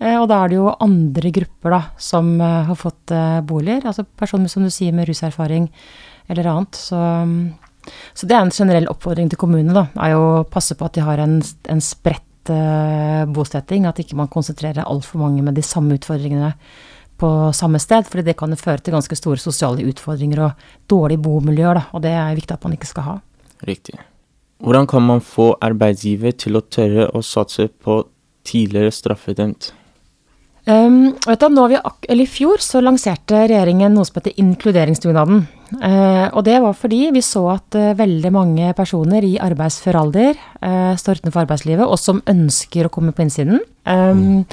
Uh, 0.00 0.16
og 0.16 0.26
da 0.32 0.40
er 0.40 0.50
det 0.50 0.58
jo 0.58 0.72
andre 0.82 1.32
grupper 1.36 1.76
da, 1.76 1.82
som 2.00 2.32
har 2.42 2.78
fått 2.78 3.14
boliger. 3.46 3.86
Altså 3.86 4.02
personer 4.18 4.50
som 4.50 4.66
du 4.66 4.72
sier 4.74 4.96
med 4.96 5.06
ruserfaring 5.10 5.70
eller 6.30 6.50
annet. 6.50 6.78
Så, 6.78 6.98
um, 6.98 7.52
så 8.14 8.26
det 8.26 8.34
er 8.34 8.42
en 8.42 8.54
generell 8.54 8.90
oppfordring 8.90 9.30
til 9.30 9.38
kommunene, 9.40 9.76
da. 9.76 9.86
Er 10.02 10.16
jo 10.16 10.26
å 10.40 10.42
passe 10.50 10.74
på 10.78 10.90
at 10.90 10.98
de 10.98 11.06
har 11.06 11.22
en, 11.22 11.38
en 11.70 11.84
spredt 11.84 12.26
eh, 12.48 13.26
bosetting. 13.28 13.84
At 13.86 14.00
ikke 14.00 14.16
man 14.16 14.30
konsentrerer 14.32 14.86
altfor 14.86 15.20
mange 15.20 15.42
med 15.44 15.58
de 15.58 15.64
samme 15.66 15.98
utfordringene 15.98 16.54
på 17.20 17.52
samme 17.52 17.78
sted. 17.78 18.06
fordi 18.08 18.22
det 18.22 18.36
kan 18.36 18.56
føre 18.56 18.78
til 18.78 18.94
ganske 18.96 19.16
store 19.16 19.36
sosiale 19.36 19.84
utfordringer 19.84 20.40
og 20.46 20.52
dårlige 20.88 21.20
bomiljøer, 21.20 21.74
da. 21.74 21.82
Og 21.92 22.02
det 22.02 22.14
er 22.16 22.34
viktig 22.34 22.54
at 22.56 22.64
man 22.64 22.72
ikke 22.72 22.88
skal 22.88 23.02
ha. 23.02 23.18
Riktig. 23.66 23.98
Hvordan 24.60 24.86
kan 24.86 25.02
man 25.02 25.20
få 25.20 25.54
arbeidsgiver 25.60 26.32
til 26.32 26.56
å 26.56 26.64
tørre 26.64 27.10
å 27.12 27.20
satse 27.24 27.68
på 27.68 28.04
tidligere 28.44 28.92
straffedømt? 28.92 29.72
Um, 30.68 31.14
du, 31.16 31.60
vi 31.68 31.78
eller 32.08 32.24
I 32.24 32.28
fjor 32.28 32.60
så 32.60 32.82
lanserte 32.84 33.46
regjeringen 33.46 33.94
noe 33.96 34.04
som 34.04 34.18
heter 34.18 34.36
inkluderingsdugnaden. 34.42 35.46
Uh, 35.80 36.26
og 36.34 36.44
det 36.44 36.58
var 36.60 36.76
fordi 36.76 37.06
vi 37.14 37.22
så 37.24 37.46
at 37.54 37.78
uh, 37.78 37.94
veldig 37.96 38.32
mange 38.34 38.72
personer 38.76 39.24
i 39.24 39.38
arbeidsfør 39.40 40.00
alder 40.02 40.34
uh, 40.60 40.92
står 41.00 41.22
utenfor 41.22 41.46
arbeidslivet, 41.46 41.86
og 41.86 41.98
som 42.00 42.20
ønsker 42.28 42.86
å 42.86 42.92
komme 42.92 43.14
på 43.16 43.24
innsiden. 43.24 43.62
Um, 43.88 44.44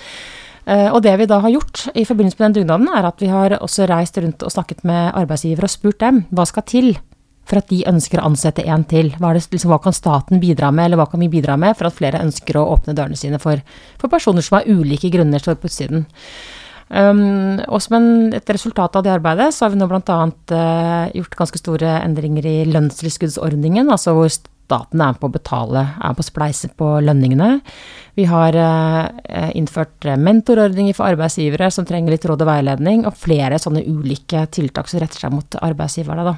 og 0.67 0.97
det 0.99 1.13
vi 1.15 1.25
da 1.31 1.37
har 1.39 1.51
gjort 1.53 1.85
i 1.95 2.03
forbindelse 2.03 2.35
med 2.41 2.49
den 2.49 2.55
dugnaden, 2.57 2.89
er 2.91 3.05
at 3.07 3.21
vi 3.23 3.29
har 3.31 3.53
også 3.55 3.85
reist 3.87 4.17
rundt 4.19 4.43
og 4.43 4.51
snakket 4.51 4.81
med 4.83 5.13
arbeidsgivere 5.15 5.63
og 5.63 5.71
spurt 5.71 6.01
dem 6.03 6.25
hva 6.27 6.43
skal 6.49 6.65
til 6.67 6.89
for 7.47 7.61
at 7.61 7.71
de 7.71 7.81
ønsker 7.87 8.19
å 8.19 8.27
ansette 8.27 8.65
en 8.67 8.83
til. 8.87 9.13
Hva, 9.17 9.31
det, 9.35 9.45
liksom, 9.53 9.71
hva 9.71 9.79
kan 9.83 9.95
staten 9.95 10.41
bidra 10.43 10.71
med, 10.75 10.89
eller 10.89 11.01
hva 11.01 11.07
kan 11.11 11.23
vi 11.23 11.31
bidra 11.31 11.55
med 11.59 11.77
for 11.79 11.89
at 11.89 11.97
flere 11.97 12.21
ønsker 12.23 12.59
å 12.59 12.67
åpne 12.75 12.95
dørene 12.97 13.19
sine 13.19 13.39
for, 13.41 13.63
for 14.01 14.11
personer 14.11 14.45
som 14.45 14.59
av 14.59 14.67
ulike 14.67 15.11
grunner 15.13 15.43
står 15.43 15.59
på 15.61 15.71
utsiden. 15.71 16.07
Um, 16.87 17.59
og 17.67 17.81
som 17.83 17.97
en, 17.97 18.11
et 18.35 18.51
resultat 18.55 18.95
av 18.95 19.03
det 19.03 19.11
arbeidet, 19.11 19.49
så 19.55 19.65
har 19.65 19.73
vi 19.73 19.79
nå 19.79 19.87
bl.a. 19.91 20.19
Uh, 20.51 21.15
gjort 21.17 21.39
ganske 21.39 21.59
store 21.59 21.97
endringer 21.99 22.47
i 22.47 22.57
lønnstilskuddsordningen, 22.69 23.91
altså 23.91 24.15
hvor 24.15 24.31
staten 24.67 25.01
er 25.01 25.13
med 25.13 25.21
på 25.21 25.29
å 25.29 25.33
betale, 25.33 25.83
er 26.03 26.15
på 26.15 26.23
å 26.23 26.27
spleise 26.27 26.69
på 26.75 26.89
lønningene. 27.03 27.61
Vi 28.17 28.25
har 28.27 28.55
uh, 28.57 29.51
innført 29.55 30.07
mentorordninger 30.19 30.95
for 30.97 31.07
arbeidsgivere 31.07 31.69
som 31.71 31.87
trenger 31.87 32.15
litt 32.15 32.25
råd 32.27 32.43
og 32.43 32.49
veiledning, 32.49 33.05
og 33.07 33.15
flere 33.19 33.59
sånne 33.61 33.85
ulike 33.87 34.43
tiltak 34.51 34.91
som 34.91 35.01
retter 35.03 35.23
seg 35.23 35.35
mot 35.35 35.59
arbeidsgiverne. 35.61 36.27
Da. 36.27 36.35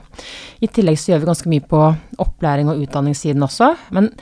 I 0.61 0.69
tillegg 0.69 0.99
så 0.99 1.13
gjør 1.13 1.23
vi 1.23 1.31
ganske 1.31 1.53
mye 1.55 1.65
på 1.73 1.81
opplæring 2.25 2.69
og 2.69 2.85
utdanningssiden 2.85 3.49
også. 3.49 3.73
men 3.97 4.13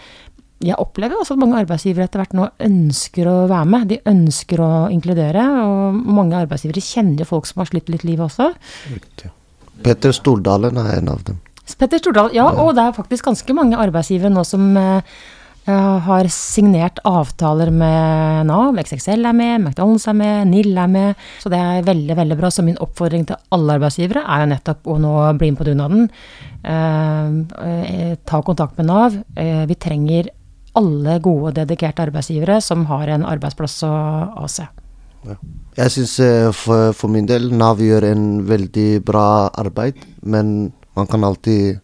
jeg 0.58 0.74
opplever 0.82 1.20
også 1.20 1.36
at 1.36 1.42
mange 1.42 1.60
arbeidsgivere 1.60 2.08
etter 2.08 2.24
hvert 2.24 2.32
nå 2.34 2.48
ønsker 2.66 3.28
å 3.30 3.36
være 3.50 3.70
med. 3.70 3.92
De 3.92 4.00
ønsker 4.10 4.64
å 4.66 4.70
inkludere, 4.90 5.44
og 5.62 6.00
mange 6.18 6.40
arbeidsgivere 6.40 6.82
kjenner 6.82 7.22
jo 7.22 7.28
folk 7.30 7.46
som 7.46 7.62
har 7.62 7.70
slitt 7.70 7.92
litt 7.94 8.08
livet 8.08 8.26
også. 8.26 8.50
Petter 9.86 10.16
Stordalen 10.18 10.80
er 10.82 10.96
en 10.96 11.12
av 11.14 11.22
dem. 11.28 11.38
Petter 11.76 12.00
Stordal, 12.00 12.32
ja, 12.36 12.48
og 12.48 12.76
det 12.78 12.86
er 12.86 12.96
faktisk 12.96 13.28
ganske 13.28 13.58
mange 13.58 13.80
arbeidsgivere 13.82 14.32
nå 14.32 14.46
som 14.48 14.70
eh, 14.80 15.18
har 15.68 16.28
signert 16.32 17.02
avtaler 17.04 17.70
med 17.76 18.48
Nav, 18.48 18.78
XXL 18.80 19.28
er 19.28 19.36
med, 19.36 19.66
McDonald's 19.66 20.08
er 20.08 20.16
med, 20.16 20.48
NIL 20.48 20.78
er 20.80 20.88
med. 20.88 21.26
Så 21.44 21.52
det 21.52 21.60
er 21.60 21.84
veldig, 21.88 22.16
veldig 22.16 22.38
bra. 22.40 22.52
Så 22.54 22.64
min 22.64 22.80
oppfordring 22.84 23.28
til 23.28 23.40
alle 23.52 23.76
arbeidsgivere 23.76 24.24
er 24.24 24.46
jo 24.46 24.52
nettopp 24.54 24.88
å 24.88 24.98
nå 25.04 25.14
bli 25.40 25.52
med 25.52 25.60
på 25.60 25.68
dugnaden. 25.68 26.08
Eh, 26.64 27.36
eh, 27.68 28.16
ta 28.24 28.42
kontakt 28.48 28.80
med 28.80 28.88
Nav. 28.88 29.20
Eh, 29.36 29.66
vi 29.68 29.76
trenger 29.76 30.32
alle 30.78 31.20
gode, 31.20 31.58
dedikerte 31.58 32.06
arbeidsgivere 32.06 32.62
som 32.64 32.86
har 32.88 33.12
en 33.12 33.28
arbeidsplass 33.28 33.82
å 33.84 33.94
avse. 34.46 34.70
Jeg 35.76 35.92
syns 35.92 36.14
for, 36.56 36.94
for 36.96 37.12
min 37.12 37.28
del 37.28 37.50
Nav 37.52 37.82
gjør 37.84 38.06
en 38.14 38.28
veldig 38.48 38.90
bra 39.04 39.50
arbeid, 39.60 39.98
men 40.24 40.70
man 40.98 41.08
kan 41.08 41.24
alltid 41.24 41.80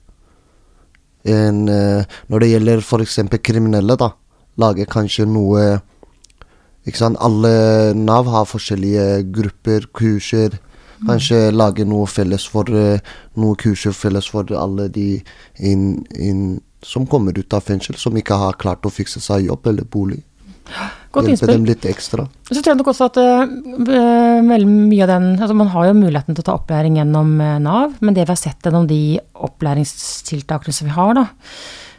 en, 1.23 1.69
eh, 1.69 2.04
Når 2.28 2.39
det 2.39 2.49
gjelder 2.49 2.82
f.eks. 2.82 3.19
kriminelle, 3.43 3.95
da, 3.95 4.12
lage 4.58 4.86
kanskje 4.86 5.26
noe 5.26 5.82
Ikke 6.84 6.99
sant. 6.99 7.17
Alle 7.23 7.93
Nav 7.95 8.28
har 8.28 8.43
forskjellige 8.43 9.23
grupper, 9.32 9.86
kurser. 9.95 10.58
Kanskje 11.08 11.52
lage 11.52 11.86
noe 11.88 12.08
felles 12.12 12.43
for 12.47 12.67
eh, 12.76 12.99
Noe 13.39 13.56
kurser 13.56 13.95
felles 13.95 14.28
for 14.28 14.52
alle 14.52 14.89
de 14.91 15.21
inn, 15.60 16.04
inn, 16.19 16.60
som 16.84 17.08
kommer 17.08 17.39
ut 17.39 17.56
av 17.56 17.63
fengsel, 17.63 17.95
som 17.95 18.17
ikke 18.19 18.36
har 18.36 18.60
klart 18.60 18.84
å 18.84 18.91
fikse 18.91 19.23
seg 19.23 19.47
jobb 19.47 19.71
eller 19.71 19.88
bolig. 19.88 20.19
Godt 21.13 21.28
Hjelpe 21.28 21.34
innspill. 21.36 21.52
dem 21.54 21.67
litt 21.67 21.86
ekstra. 21.86 22.26
Så 22.47 22.58
tror 22.58 22.71
jeg 22.71 22.80
nok 22.80 22.89
også 22.89 23.08
at 23.12 23.19
uh, 23.21 24.41
veldig 24.47 24.69
mye 24.69 25.06
av 25.06 25.12
den 25.12 25.28
altså 25.36 25.56
Man 25.58 25.69
har 25.73 25.89
jo 25.89 25.99
muligheten 25.99 26.34
til 26.34 26.41
å 26.41 26.47
ta 26.47 26.56
opplæring 26.58 26.97
gjennom 26.97 27.36
øh, 27.38 27.60
Nav, 27.62 27.99
men 28.02 28.17
det 28.17 28.26
vi 28.26 28.34
har 28.34 28.39
sett 28.39 28.65
gjennom 28.65 28.88
de 28.89 29.19
opplæringstiltakene 29.45 30.73
som 30.73 30.89
vi 30.89 30.95
har, 30.95 31.13
da, 31.19 31.28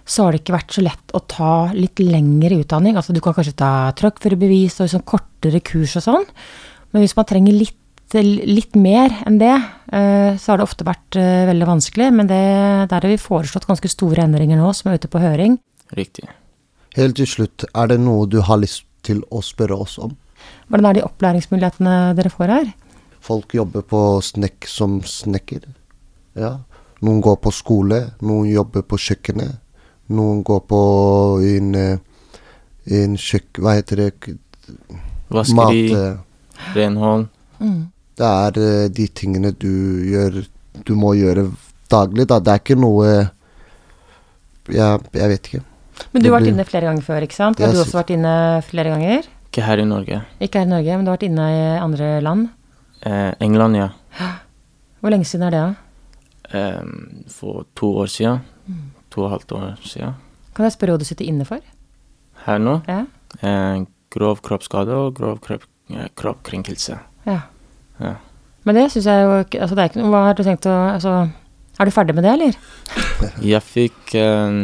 så 0.04 0.26
har 0.26 0.34
det 0.34 0.42
ikke 0.42 0.56
vært 0.56 0.74
så 0.74 0.84
lett 0.84 1.14
å 1.14 1.22
ta 1.30 1.52
litt 1.76 2.02
lengre 2.02 2.58
utdanning. 2.64 2.98
Altså 2.98 3.14
du 3.14 3.22
kan 3.24 3.36
kanskje 3.36 3.56
ta 3.62 3.70
truckførerbevis 4.00 4.80
og 4.80 4.88
liksom 4.88 5.06
kortere 5.06 5.62
kurs 5.64 5.94
og 6.00 6.06
sånn, 6.08 6.28
men 6.90 7.04
hvis 7.04 7.14
man 7.18 7.30
trenger 7.30 7.54
litt, 7.54 7.80
litt 8.14 8.74
mer 8.78 9.14
enn 9.28 9.38
det, 9.38 9.54
øh, 9.94 10.34
så 10.34 10.52
har 10.52 10.58
det 10.58 10.66
ofte 10.66 10.86
vært 10.88 11.20
veldig 11.54 11.70
vanskelig. 11.70 12.10
Men 12.18 12.30
det, 12.30 12.44
der 12.90 12.98
har 12.98 13.12
vi 13.12 13.20
foreslått 13.20 13.70
ganske 13.70 13.90
store 13.92 14.26
endringer 14.26 14.58
nå, 14.58 14.74
som 14.74 14.90
er 14.90 14.98
ute 14.98 15.10
på 15.12 15.22
høring. 15.22 15.60
Riktig. 15.94 16.26
Helt 16.94 17.16
til 17.18 17.26
slutt, 17.26 17.64
er 17.74 17.90
det 17.90 17.98
noe 18.02 18.28
du 18.30 18.38
har 18.46 18.60
lyst 18.62 18.84
til 19.06 19.24
å 19.34 19.40
spørre 19.42 19.76
oss 19.82 19.96
om? 19.98 20.14
Hvordan 20.68 20.90
er 20.90 20.98
de 20.98 21.04
opplæringsmulighetene 21.06 21.94
dere 22.18 22.30
får 22.30 22.52
her? 22.52 22.70
Folk 23.24 23.54
jobber 23.56 23.82
på 23.88 24.00
snekk 24.22 24.68
som 24.68 25.00
snekker. 25.08 25.66
Ja. 26.38 26.58
Noen 27.04 27.20
går 27.24 27.40
på 27.42 27.52
skole, 27.54 28.00
noen 28.22 28.48
jobber 28.52 28.84
på 28.86 28.98
kjøkkenet. 29.00 29.58
Noen 30.14 30.42
går 30.46 30.62
på 30.68 30.80
en, 31.48 31.74
eh, 31.74 32.38
en 33.00 33.18
kjøkk... 33.18 33.60
Hva 33.64 33.76
heter 33.80 34.04
det? 34.04 34.36
Vaskeri, 35.32 35.84
Mat. 35.90 36.72
renhold. 36.76 37.28
Mm. 37.58 37.80
Det 38.14 38.30
er 38.30 38.62
eh, 38.62 38.88
de 38.92 39.08
tingene 39.08 39.50
du 39.50 40.04
gjør 40.06 40.44
Du 40.84 40.94
må 40.98 41.14
gjøre 41.14 41.48
daglig, 41.90 42.26
da. 42.28 42.40
Det 42.42 42.52
er 42.52 42.62
ikke 42.62 42.76
noe 42.78 43.08
ja, 44.72 44.94
jeg 45.12 45.28
vet 45.30 45.48
ikke. 45.48 45.62
Men 46.14 46.22
du 46.22 46.30
har 46.30 46.38
vært 46.38 46.52
inne 46.52 46.64
flere 46.68 46.86
ganger 46.86 47.02
før, 47.02 47.24
ikke 47.26 47.36
sant? 47.36 47.58
Har 47.58 47.72
du 47.74 47.80
også 47.82 47.98
vært 47.98 48.12
inne 48.14 48.34
flere 48.62 48.92
ganger? 48.94 49.26
Ikke 49.50 49.64
her 49.66 49.82
i 49.82 49.86
Norge. 49.88 50.20
Ikke 50.42 50.62
her 50.62 50.68
i 50.68 50.70
Norge, 50.70 50.96
men 50.96 51.06
du 51.06 51.10
har 51.10 51.18
vært 51.18 51.26
inne 51.26 51.46
i 51.50 51.62
andre 51.82 52.10
land. 52.22 52.48
Eh, 53.02 53.32
England, 53.44 53.76
ja. 53.78 53.88
Hvor 55.02 55.12
lenge 55.12 55.26
siden 55.28 55.48
er 55.48 55.54
det, 55.54 55.62
da? 55.64 56.54
Eh, 56.54 56.82
for 57.34 57.66
to 57.76 57.90
år 58.04 58.12
siden. 58.14 58.44
To 59.10 59.24
og 59.24 59.26
et 59.26 59.34
halvt 59.34 59.56
år 59.58 59.66
siden. 59.86 60.14
Kan 60.54 60.68
jeg 60.68 60.76
spørre 60.76 60.94
hva 60.94 61.02
du 61.02 61.06
sitter 61.08 61.26
inne 61.26 61.46
for? 61.48 61.62
Her 62.46 62.62
nå. 62.62 62.78
Ja. 62.86 63.02
Eh, 63.42 63.84
grov 64.14 64.42
kroppsskade 64.46 64.94
og 64.94 65.14
grov 65.18 65.40
kropp, 65.42 65.66
eh, 65.90 66.08
kroppskrenkelse. 66.14 66.98
Ja. 67.26 67.40
Ja. 68.00 68.14
Men 68.64 68.78
det 68.78 68.88
syns 68.92 69.06
jeg 69.06 69.22
jo 69.22 69.34
ikke 69.44 69.60
Altså, 69.60 69.76
det 69.76 69.82
er 69.82 69.90
ikke 69.90 70.00
noe 70.00 70.10
Hva 70.10 70.20
har 70.24 70.34
du 70.34 70.40
tenkt 70.42 70.66
å 70.66 70.72
Altså, 70.96 71.10
er 71.78 71.86
du 71.86 71.92
ferdig 71.94 72.14
med 72.16 72.24
det, 72.26 72.32
eller? 72.32 72.56
Jeg 73.44 73.62
fikk 73.62 74.14
eh, 74.18 74.56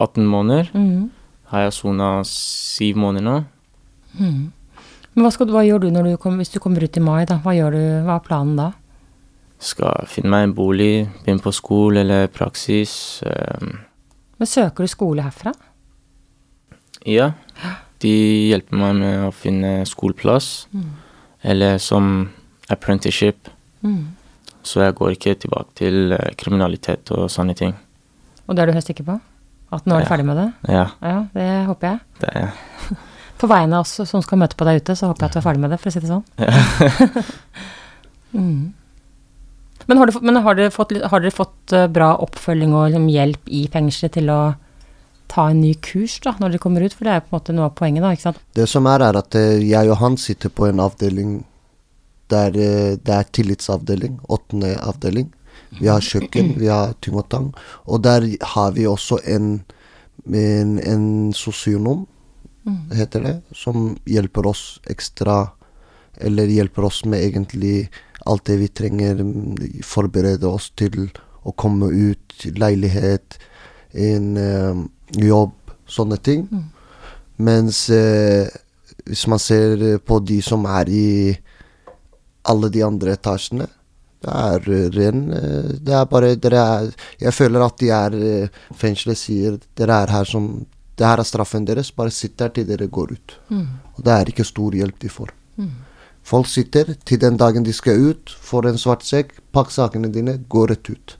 18 0.00 0.26
måneder. 0.26 0.70
Mm. 0.74 1.10
Har 1.52 1.66
jeg 1.66 1.72
sona 1.76 2.08
syv 2.26 2.96
måneder 2.96 3.24
nå. 3.24 3.34
Mm. 4.18 4.52
Men 5.14 5.22
hva, 5.24 5.30
skal, 5.30 5.46
du- 5.46 5.52
hva 5.54 5.62
gjør 5.66 5.84
du 5.84 5.90
du 6.02 6.16
kom, 6.18 6.38
hvis 6.38 6.50
du 6.50 6.58
kommer 6.58 6.82
ut 6.82 6.96
i 6.96 7.00
mai, 7.00 7.24
da? 7.26 7.36
Hva 7.44 7.52
du? 7.76 7.82
Hva 8.06 8.16
er 8.18 8.24
planen 8.26 8.56
da? 8.58 8.72
Skal 9.62 10.06
finne 10.10 10.30
meg 10.32 10.48
en 10.48 10.54
bolig, 10.54 11.08
begynne 11.22 11.40
på 11.44 11.52
skole 11.54 12.00
eller 12.02 12.26
praksis. 12.28 13.22
Um. 13.22 13.78
Men 14.38 14.46
søker 14.50 14.84
du 14.84 14.88
skole 14.90 15.22
herfra? 15.22 15.52
ja. 17.06 17.32
De 18.04 18.10
hjelper 18.50 18.76
meg 18.76 18.96
med 18.98 19.20
å 19.28 19.30
finne 19.32 19.68
skoleplass. 19.88 20.66
Eller 21.42 21.78
som 21.80 22.28
apprenticeship. 22.68 23.48
Mm. 23.80 24.10
Så 24.66 24.82
jeg 24.82 24.96
går 24.98 25.14
ikke 25.14 25.34
tilbake 25.40 25.72
til 25.78 26.12
eh, 26.12 26.34
kriminalitet 26.36 27.08
og 27.16 27.30
sånne 27.32 27.54
ting. 27.56 27.72
Og 28.44 28.56
det 28.56 28.62
er 28.64 28.66
du 28.68 28.76
helt 28.76 28.84
sikker 28.90 29.06
på? 29.08 29.16
At 29.74 29.88
nå 29.90 29.96
er 29.96 30.04
du 30.04 30.06
Ja. 30.06 30.10
ferdig 30.12 30.26
med 30.28 30.36
det? 30.38 30.46
Ja, 30.70 30.84
Ja, 31.02 31.16
det 31.34 31.48
håper 31.66 31.88
jeg. 31.90 31.98
det 32.22 32.28
er 32.30 32.38
jeg. 32.44 32.52
På 33.42 33.48
vegne 33.50 33.80
av 33.80 33.84
oss 33.84 33.96
som 34.08 34.22
skal 34.22 34.38
møte 34.38 34.54
på 34.56 34.64
deg 34.68 34.78
ute, 34.80 34.94
så 34.96 35.08
håper 35.10 35.26
jeg 35.26 35.30
at 35.32 35.34
du 35.34 35.38
er 35.40 35.46
ferdig 35.48 35.62
med 35.64 35.70
det, 35.74 35.80
for 35.82 35.90
å 35.90 35.92
si 35.92 36.00
det 36.00 36.12
sånn. 36.12 36.24
mm. 38.32 38.72
Men, 39.86 39.98
har, 40.00 40.06
du, 40.08 40.18
men 40.24 40.36
har, 40.40 40.56
dere 40.56 40.72
fått, 40.72 40.94
har 41.10 41.20
dere 41.20 41.34
fått 41.34 41.72
eh, 41.76 41.86
bra 41.92 42.14
oppfølging 42.24 42.72
og 42.72 42.86
liksom, 42.92 43.08
hjelp 43.12 43.50
i 43.52 43.64
fengselet 43.72 44.14
til 44.16 44.30
å 44.32 44.38
ta 45.28 45.48
en 45.50 45.60
ny 45.60 45.74
kurs 45.84 46.16
da, 46.24 46.32
når 46.40 46.54
dere 46.54 46.62
kommer 46.62 46.84
ut? 46.86 46.94
For 46.96 47.04
det 47.08 47.16
er 47.18 47.24
på 47.24 47.32
en 47.32 47.36
måte 47.40 47.56
noe 47.56 47.68
av 47.68 47.74
poenget, 47.76 48.04
da, 48.06 48.12
ikke 48.14 48.28
sant? 48.30 48.40
Det 48.56 48.68
som 48.70 48.86
er, 48.88 49.04
er 49.04 49.18
at 49.20 49.36
eh, 49.36 49.58
jeg 49.66 49.90
og 49.92 50.00
han 50.00 50.16
sitter 50.20 50.52
på 50.54 50.70
en 50.70 50.80
avdeling 50.84 51.34
der 52.32 52.56
eh, 52.56 52.94
det 52.96 53.12
er 53.18 53.28
tillitsavdeling, 53.36 54.16
åttende 54.32 54.72
avdeling. 54.80 55.28
Vi 55.80 55.88
har 55.90 56.04
kjøkken, 56.04 56.54
vi 56.60 56.68
har 56.70 56.94
ting 57.02 57.52
og 57.84 58.02
der 58.04 58.26
har 58.54 58.72
vi 58.76 58.86
også 58.86 59.18
en, 59.26 59.64
en, 60.26 60.78
en 60.78 61.06
sosionom, 61.34 62.06
heter 62.92 63.24
det, 63.24 63.34
som 63.52 63.96
hjelper 64.08 64.46
oss 64.48 64.80
ekstra 64.88 65.52
Eller 66.16 66.46
hjelper 66.46 66.84
oss 66.86 67.00
med 67.04 67.24
egentlig 67.26 67.90
alt 68.30 68.44
det 68.46 68.56
vi 68.60 68.68
trenger. 68.68 69.16
mm, 69.16 69.80
Forberede 69.82 70.46
oss 70.46 70.68
til 70.78 71.10
å 71.42 71.52
komme 71.58 71.88
ut, 71.90 72.44
leilighet, 72.54 73.34
en 73.92 74.36
eh, 74.38 74.78
jobb, 75.18 75.56
sånne 75.90 76.16
ting. 76.22 76.46
Mens 77.36 77.88
eh, 77.90 78.46
hvis 79.04 79.26
man 79.26 79.42
ser 79.42 79.98
på 80.06 80.20
de 80.22 80.38
som 80.42 80.64
er 80.70 80.88
i 80.88 81.08
alle 82.46 82.70
de 82.70 82.84
andre 82.86 83.18
etasjene, 83.18 83.66
det 84.24 84.34
er 84.34 84.68
eh, 84.72 84.90
ren 84.94 85.24
eh, 85.32 85.70
Det 85.84 85.94
er 85.94 86.04
bare 86.10 86.34
dere 86.40 86.60
er 86.64 86.92
Jeg 87.20 87.34
føler 87.36 87.64
at 87.64 87.78
de 87.80 87.90
er 87.92 88.18
eh, 88.18 88.60
Fengselet 88.74 89.20
sier 89.20 89.58
dere 89.76 90.02
er 90.04 90.12
her 90.14 90.28
som 90.28 90.48
Det 90.96 91.06
her 91.06 91.20
er 91.20 91.28
straffen 91.28 91.66
deres, 91.66 91.90
bare 91.90 92.12
sitt 92.14 92.38
der 92.38 92.52
til 92.54 92.68
dere 92.68 92.86
går 92.86 93.16
ut. 93.16 93.32
Og 93.50 94.04
det 94.06 94.12
er 94.14 94.28
ikke 94.30 94.44
stor 94.46 94.76
hjelp 94.78 95.00
de 95.02 95.08
får. 95.10 95.32
Folk 96.22 96.46
sitter 96.46 96.92
til 97.04 97.18
den 97.18 97.36
dagen 97.36 97.64
de 97.66 97.72
skal 97.74 97.98
ut, 97.98 98.30
får 98.30 98.68
en 98.68 98.78
svart 98.78 99.02
sekk, 99.02 99.32
pakk 99.50 99.72
sakene 99.74 100.12
dine, 100.14 100.36
gå 100.48 100.62
rett 100.70 100.86
ut. 100.86 101.16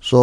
Så 0.00 0.22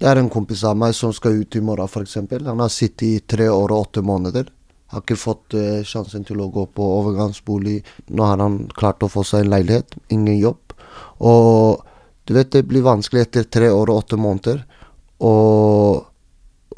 det 0.00 0.08
er 0.08 0.16
en 0.16 0.30
kompis 0.32 0.64
av 0.64 0.78
meg 0.80 0.94
som 0.96 1.12
skal 1.12 1.42
ut 1.42 1.56
i 1.56 1.60
morgen, 1.60 1.84
f.eks. 1.84 2.16
Han 2.48 2.64
har 2.64 2.72
sittet 2.72 3.04
i 3.04 3.20
tre 3.20 3.50
år 3.52 3.68
og 3.68 3.90
åtte 3.90 4.00
måneder. 4.00 4.48
Har 4.90 5.04
ikke 5.04 5.20
fått 5.20 5.54
uh, 5.54 5.84
sjansen 5.86 6.24
til 6.26 6.40
å 6.40 6.48
gå 6.50 6.64
på 6.74 6.86
overgangsbolig. 6.96 7.82
Nå 8.08 8.24
har 8.26 8.40
han 8.40 8.62
klart 8.74 9.04
å 9.04 9.10
få 9.12 9.22
seg 9.28 9.44
en 9.44 9.52
leilighet, 9.52 9.92
ingen 10.08 10.40
jobb. 10.40 10.69
Og 11.20 11.84
du 12.26 12.34
vet, 12.36 12.50
det 12.52 12.66
blir 12.68 12.86
vanskelig 12.86 13.26
etter 13.26 13.48
tre 13.50 13.70
år 13.72 13.90
og 13.90 14.04
åtte 14.04 14.18
måneder. 14.20 14.62
Og, 15.26 16.04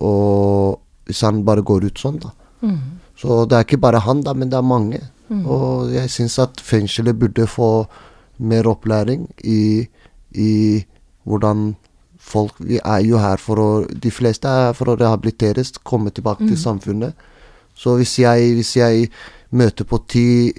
og 0.01 0.81
hvis 1.07 1.23
han 1.27 1.43
bare 1.45 1.65
går 1.67 1.89
ut 1.91 1.99
sånn, 2.01 2.21
da. 2.23 2.33
Så 3.19 3.45
det 3.47 3.59
er 3.59 3.67
ikke 3.67 3.83
bare 3.83 4.01
han, 4.03 4.23
da, 4.27 4.33
men 4.35 4.51
det 4.51 4.59
er 4.59 4.67
mange. 4.67 5.03
Og 5.49 5.93
jeg 5.93 6.11
syns 6.11 6.39
at 6.43 6.61
fengselet 6.61 7.19
burde 7.19 7.47
få 7.47 7.87
mer 8.43 8.67
opplæring 8.67 9.29
i, 9.45 9.87
i 10.35 10.53
hvordan 11.25 11.75
folk 12.23 12.55
Vi 12.59 12.79
er 12.79 13.01
jo 13.03 13.19
her 13.19 13.37
for 13.43 13.59
å 13.59 13.69
De 13.87 14.11
fleste 14.15 14.47
er 14.47 14.73
for 14.79 14.93
å 14.93 14.97
rehabiliteres, 14.97 15.73
komme 15.83 16.11
tilbake 16.15 16.47
til 16.47 16.59
samfunnet. 16.59 17.15
Så 17.75 17.97
hvis 17.99 18.19
jeg, 18.19 18.55
hvis 18.55 18.77
jeg 18.77 19.09
møter 19.51 19.85
på 19.85 19.99
ti 20.07 20.53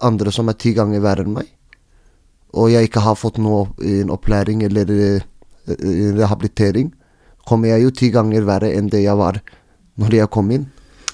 andre 0.00 0.32
som 0.32 0.48
er 0.48 0.58
ti 0.60 0.72
ganger 0.76 1.00
verre 1.00 1.24
enn 1.24 1.32
meg, 1.34 1.48
og 2.52 2.70
jeg 2.72 2.88
ikke 2.88 3.04
har 3.04 3.18
fått 3.18 3.38
noen 3.42 3.70
en 3.86 4.10
opplæring 4.14 4.64
eller 4.66 4.90
eh, 4.90 5.22
eh, 5.70 6.10
rehabilitering, 6.18 6.90
kommer 7.46 7.72
jeg 7.72 7.86
jo 7.86 7.94
ti 7.94 8.10
ganger 8.14 8.46
verre 8.46 8.72
enn 8.76 8.90
det 8.90 9.04
jeg 9.04 9.16
var 9.18 9.40
når 10.00 10.20
jeg 10.20 10.32
kom 10.34 10.50
inn. 10.54 10.68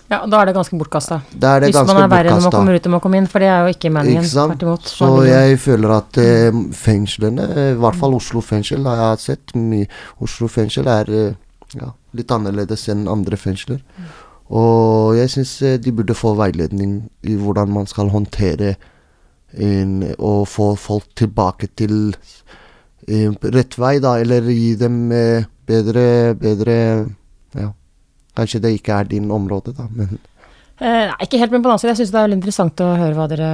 Ja, 0.06 0.20
da 0.30 0.38
er 0.38 0.50
det 0.50 0.54
ganske 0.54 0.76
bortkasta. 0.78 1.18
Hvis 1.34 1.74
man 1.74 1.98
er 1.98 2.10
verre 2.10 2.34
når 2.36 2.44
man 2.44 2.52
kommer 2.54 2.76
ut 2.76 2.84
enn 2.86 2.92
man 2.94 3.02
kommer 3.02 3.18
inn, 3.18 3.26
for 3.30 3.42
det 3.42 3.48
er 3.50 3.64
jo 3.66 3.74
ikke 3.74 3.90
meningen. 3.90 4.22
Ikke? 4.22 4.66
Imot. 4.68 4.86
Så 4.86 5.08
jeg 5.26 5.56
føler 5.58 5.94
at 5.96 6.20
eh, 6.22 6.60
fengslene, 6.78 7.48
eh, 7.50 7.70
i 7.72 7.80
hvert 7.82 7.98
fall 7.98 8.14
Oslo 8.14 8.42
fengsel, 8.44 8.86
har 8.86 9.16
jeg 9.16 9.24
sett 9.24 9.56
mye 9.58 9.88
Oslo 10.22 10.46
fengsel 10.52 10.86
er 10.92 11.10
eh, 11.10 11.32
ja, 11.74 11.90
litt 12.14 12.30
annerledes 12.30 12.86
enn 12.92 13.08
andre 13.10 13.38
fengsler. 13.40 13.82
Og 14.54 15.16
jeg 15.18 15.32
syns 15.32 15.56
de 15.82 15.90
burde 15.90 16.14
få 16.14 16.36
veiledning 16.38 17.00
i 17.26 17.34
hvordan 17.34 17.72
man 17.74 17.90
skal 17.90 18.12
håndtere 18.12 18.76
en, 18.76 18.92
og 20.18 20.46
få 20.48 20.74
folk 20.76 21.08
tilbake 21.16 21.70
til 21.78 22.14
eh, 23.08 23.32
rett 23.56 23.76
vei, 23.78 23.96
da, 24.02 24.18
eller 24.20 24.48
gi 24.52 24.74
dem 24.80 25.10
eh, 25.12 25.46
bedre, 25.66 26.34
bedre 26.38 26.78
Ja, 27.56 27.70
kanskje 28.36 28.60
det 28.60 28.74
ikke 28.76 28.98
er 29.00 29.08
din 29.08 29.30
område, 29.32 29.72
da, 29.76 29.88
men 29.90 30.18
Eh, 30.76 31.06
nei, 31.08 31.24
ikke 31.24 31.38
helt, 31.40 31.54
men 31.54 31.62
på 31.62 31.70
den 31.70 31.72
annen 31.72 31.80
side, 31.80 31.92
jeg 31.94 32.02
syns 32.02 32.10
det 32.12 32.18
er 32.18 32.24
veldig 32.26 32.36
interessant 32.36 32.80
å 32.84 32.86
høre 33.00 33.16
hva 33.16 33.24
dere 33.30 33.46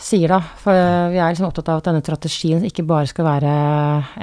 sier, 0.00 0.32
da. 0.32 0.38
For 0.56 0.72
vi 1.12 1.18
er 1.20 1.34
liksom 1.34 1.50
opptatt 1.50 1.68
av 1.68 1.82
at 1.82 1.90
denne 1.90 2.00
strategien 2.00 2.64
ikke 2.64 2.86
bare 2.88 3.10
skal 3.10 3.26
være 3.28 3.50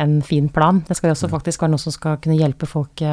en 0.01 0.15
fin 0.25 0.47
plan. 0.49 0.79
Det 0.87 0.97
skal 0.97 1.13
også 1.13 1.29
faktisk 1.29 1.61
være 1.61 1.75
noe 1.75 1.83
som 1.83 1.93
skal 1.93 2.17
kunne 2.17 2.39
hjelpe 2.39 2.65
folk 2.65 3.03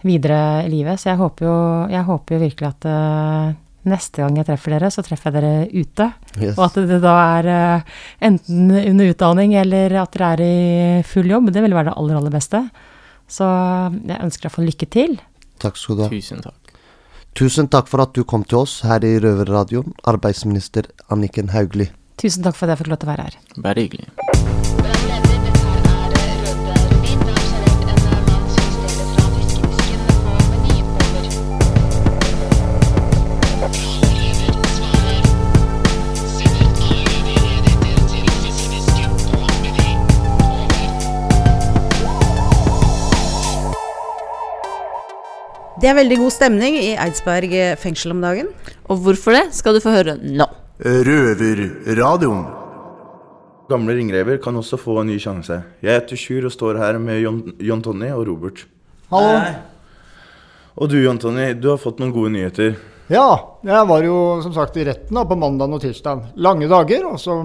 videre 0.00 0.40
i 0.64 0.72
livet. 0.72 0.96
Så 0.96 1.10
jeg 1.10 1.20
håper 1.20 1.44
jo, 1.44 1.58
jeg 1.92 2.08
håper 2.08 2.38
jo 2.38 2.42
virkelig 2.46 2.70
at 2.70 2.88
neste 3.90 4.22
gang 4.22 4.36
jeg 4.38 4.48
treffer 4.48 4.74
dere, 4.76 4.90
så 4.94 5.04
treffer 5.06 5.32
jeg 5.32 5.42
dere 5.42 5.82
ute. 5.82 6.06
Yes. 6.38 6.54
Og 6.56 6.64
at 6.68 6.78
det 6.90 7.00
da 7.04 7.16
er 7.38 7.50
eh, 7.54 7.96
enten 8.28 8.70
under 8.76 9.12
utdanning 9.12 9.56
eller 9.60 9.98
at 10.02 10.14
dere 10.16 10.30
er 10.36 10.44
i 10.44 11.02
full 11.08 11.28
jobb. 11.30 11.52
Det 11.54 11.64
vil 11.64 11.76
være 11.76 11.90
det 11.90 11.98
aller, 11.98 12.20
aller 12.20 12.34
beste. 12.34 12.62
Så 13.28 13.48
jeg 14.08 14.22
ønsker 14.24 14.48
i 14.48 14.54
hvert 14.54 14.70
lykke 14.70 14.88
til. 14.88 15.18
takk 15.58 15.76
skal 15.76 15.98
du 15.98 16.06
ha. 16.06 16.08
Tusen 16.08 16.42
takk. 16.44 16.54
Tusen 17.38 17.68
takk 17.70 17.86
for 17.90 18.02
at 18.02 18.14
du 18.16 18.24
kom 18.24 18.42
til 18.44 18.64
oss 18.64 18.80
her 18.88 19.04
i 19.06 19.18
Røverradioen, 19.22 19.94
arbeidsminister 20.10 20.88
Anniken 21.12 21.52
Hauglie. 21.54 21.92
Tusen 22.18 22.42
takk 22.42 22.58
for 22.58 22.66
at 22.66 22.74
jeg 22.74 22.84
fikk 22.84 22.94
lov 22.94 23.02
til 23.04 23.10
å 23.10 23.14
være 23.14 23.28
her. 23.28 23.38
Bare 23.62 23.86
hyggelig. 23.86 24.37
Det 45.78 45.86
er 45.86 45.94
veldig 45.94 46.16
god 46.18 46.32
stemning 46.34 46.74
i 46.74 46.96
Eidsberg 46.98 47.52
fengsel 47.78 48.10
om 48.10 48.22
dagen. 48.24 48.48
Og 48.90 48.98
hvorfor 49.04 49.36
det, 49.36 49.44
skal 49.54 49.76
du 49.76 49.82
få 49.84 49.92
høre 49.94 50.16
nå. 50.18 50.48
Røverradioen. 50.82 52.40
Gamle 53.70 53.94
ringrever 53.94 54.40
kan 54.42 54.58
også 54.58 54.78
få 54.80 54.96
en 55.04 55.12
ny 55.12 55.20
sjanse. 55.22 55.60
Jeg 55.84 56.00
heter 56.00 56.18
Sjur 56.18 56.48
og 56.48 56.54
står 56.56 56.80
her 56.82 56.98
med 56.98 57.22
Jon, 57.22 57.40
John 57.62 57.84
Tonny 57.84 58.10
og 58.10 58.26
Robert. 58.26 58.64
Hallo. 59.12 59.38
Og 60.82 60.90
du 60.90 60.98
Jon 60.98 61.22
Tonny, 61.22 61.52
du 61.54 61.70
har 61.70 61.78
fått 61.78 62.02
noen 62.02 62.14
gode 62.16 62.34
nyheter. 62.34 62.74
Ja, 63.12 63.30
jeg 63.62 63.88
var 63.94 64.02
jo 64.02 64.18
som 64.42 64.58
sagt 64.58 64.82
i 64.82 64.86
retten 64.88 65.14
da, 65.14 65.28
på 65.30 65.38
mandag 65.38 65.78
og 65.78 65.84
tirsdag. 65.86 66.32
Lange 66.42 66.66
dager. 66.66 67.06
Og, 67.06 67.22
så, 67.22 67.38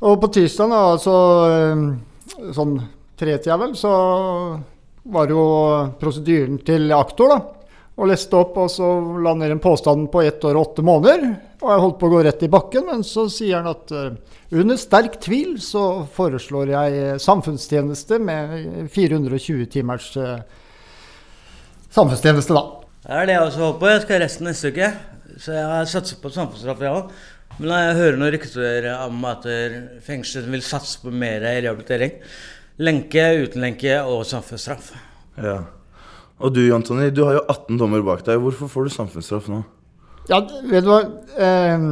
og 0.00 0.20
på 0.24 0.36
tirsdag, 0.40 0.72
da, 0.72 0.84
så, 1.04 1.18
eh, 1.52 2.52
sånn 2.56 2.78
tretida 3.20 3.60
vel, 3.60 3.76
så 3.76 3.92
var 5.04 5.28
jo 5.30 5.44
prosedyren 6.00 6.58
til 6.64 6.92
aktor. 6.96 7.28
da, 7.34 7.40
Og 7.94 8.08
leste 8.10 8.34
opp 8.34 8.56
og 8.58 8.70
så 8.72 8.88
la 9.22 9.34
ned 9.38 9.52
en 9.54 9.62
påstand 9.62 10.08
på 10.10 10.22
ett 10.24 10.42
år 10.44 10.56
og 10.56 10.70
åtte 10.70 10.82
måneder. 10.82 11.26
Og 11.62 11.68
jeg 11.70 11.82
holdt 11.84 11.98
på 12.00 12.08
å 12.08 12.14
gå 12.14 12.22
rett 12.26 12.42
i 12.42 12.50
bakken, 12.50 12.88
men 12.88 13.04
så 13.06 13.28
sier 13.30 13.60
han 13.60 13.70
at 13.70 13.92
eh, 13.94 14.16
under 14.58 14.80
sterk 14.80 15.20
tvil 15.22 15.60
så 15.62 16.04
foreslår 16.16 16.72
jeg 16.74 17.20
samfunnstjeneste 17.22 18.18
med 18.18 18.88
420 18.92 19.68
timers 19.70 20.10
eh, 20.18 20.40
samfunnstjeneste, 21.94 22.56
da. 22.56 22.64
Det 23.04 23.20
er 23.20 23.28
det 23.28 23.36
jeg 23.36 23.46
også 23.46 23.62
håper 23.62 23.80
på. 23.84 23.92
Jeg 23.92 24.02
skal 24.06 24.22
resten 24.24 24.48
neste 24.48 24.72
uke. 24.74 24.90
Så 25.38 25.54
jeg 25.54 25.70
har 25.70 25.88
satset 25.90 26.20
på 26.22 26.32
samfunnsstraff, 26.32 26.82
jeg 26.82 26.98
òg. 26.98 27.14
Men 27.54 27.70
når 27.70 27.82
jeg 27.84 27.98
hører 28.00 28.18
noen 28.18 28.34
rykter 28.34 28.86
om 28.96 29.26
at 29.30 29.44
fengsel 30.02 30.48
vil 30.50 30.62
satse 30.66 30.98
på 30.98 31.12
mer 31.14 31.38
rehabilitering 31.44 32.16
Lenke, 32.82 33.22
uten 33.44 33.62
lenke 33.62 34.00
og 34.02 34.24
samfunnsstraff. 34.26 34.90
Ja. 35.38 35.60
Og 36.42 36.50
du 36.56 36.64
Antoni, 36.74 37.12
du 37.14 37.22
har 37.22 37.36
jo 37.38 37.44
18 37.46 37.78
dommer 37.78 38.02
bak 38.02 38.24
deg. 38.26 38.40
Hvorfor 38.42 38.70
får 38.70 38.88
du 38.88 38.94
samfunnsstraff 38.96 39.46
nå? 39.52 39.60
Ja, 40.30 40.40
vet 40.66 40.82
du 40.82 40.90
hva. 40.90 40.98
Eh, 41.38 41.86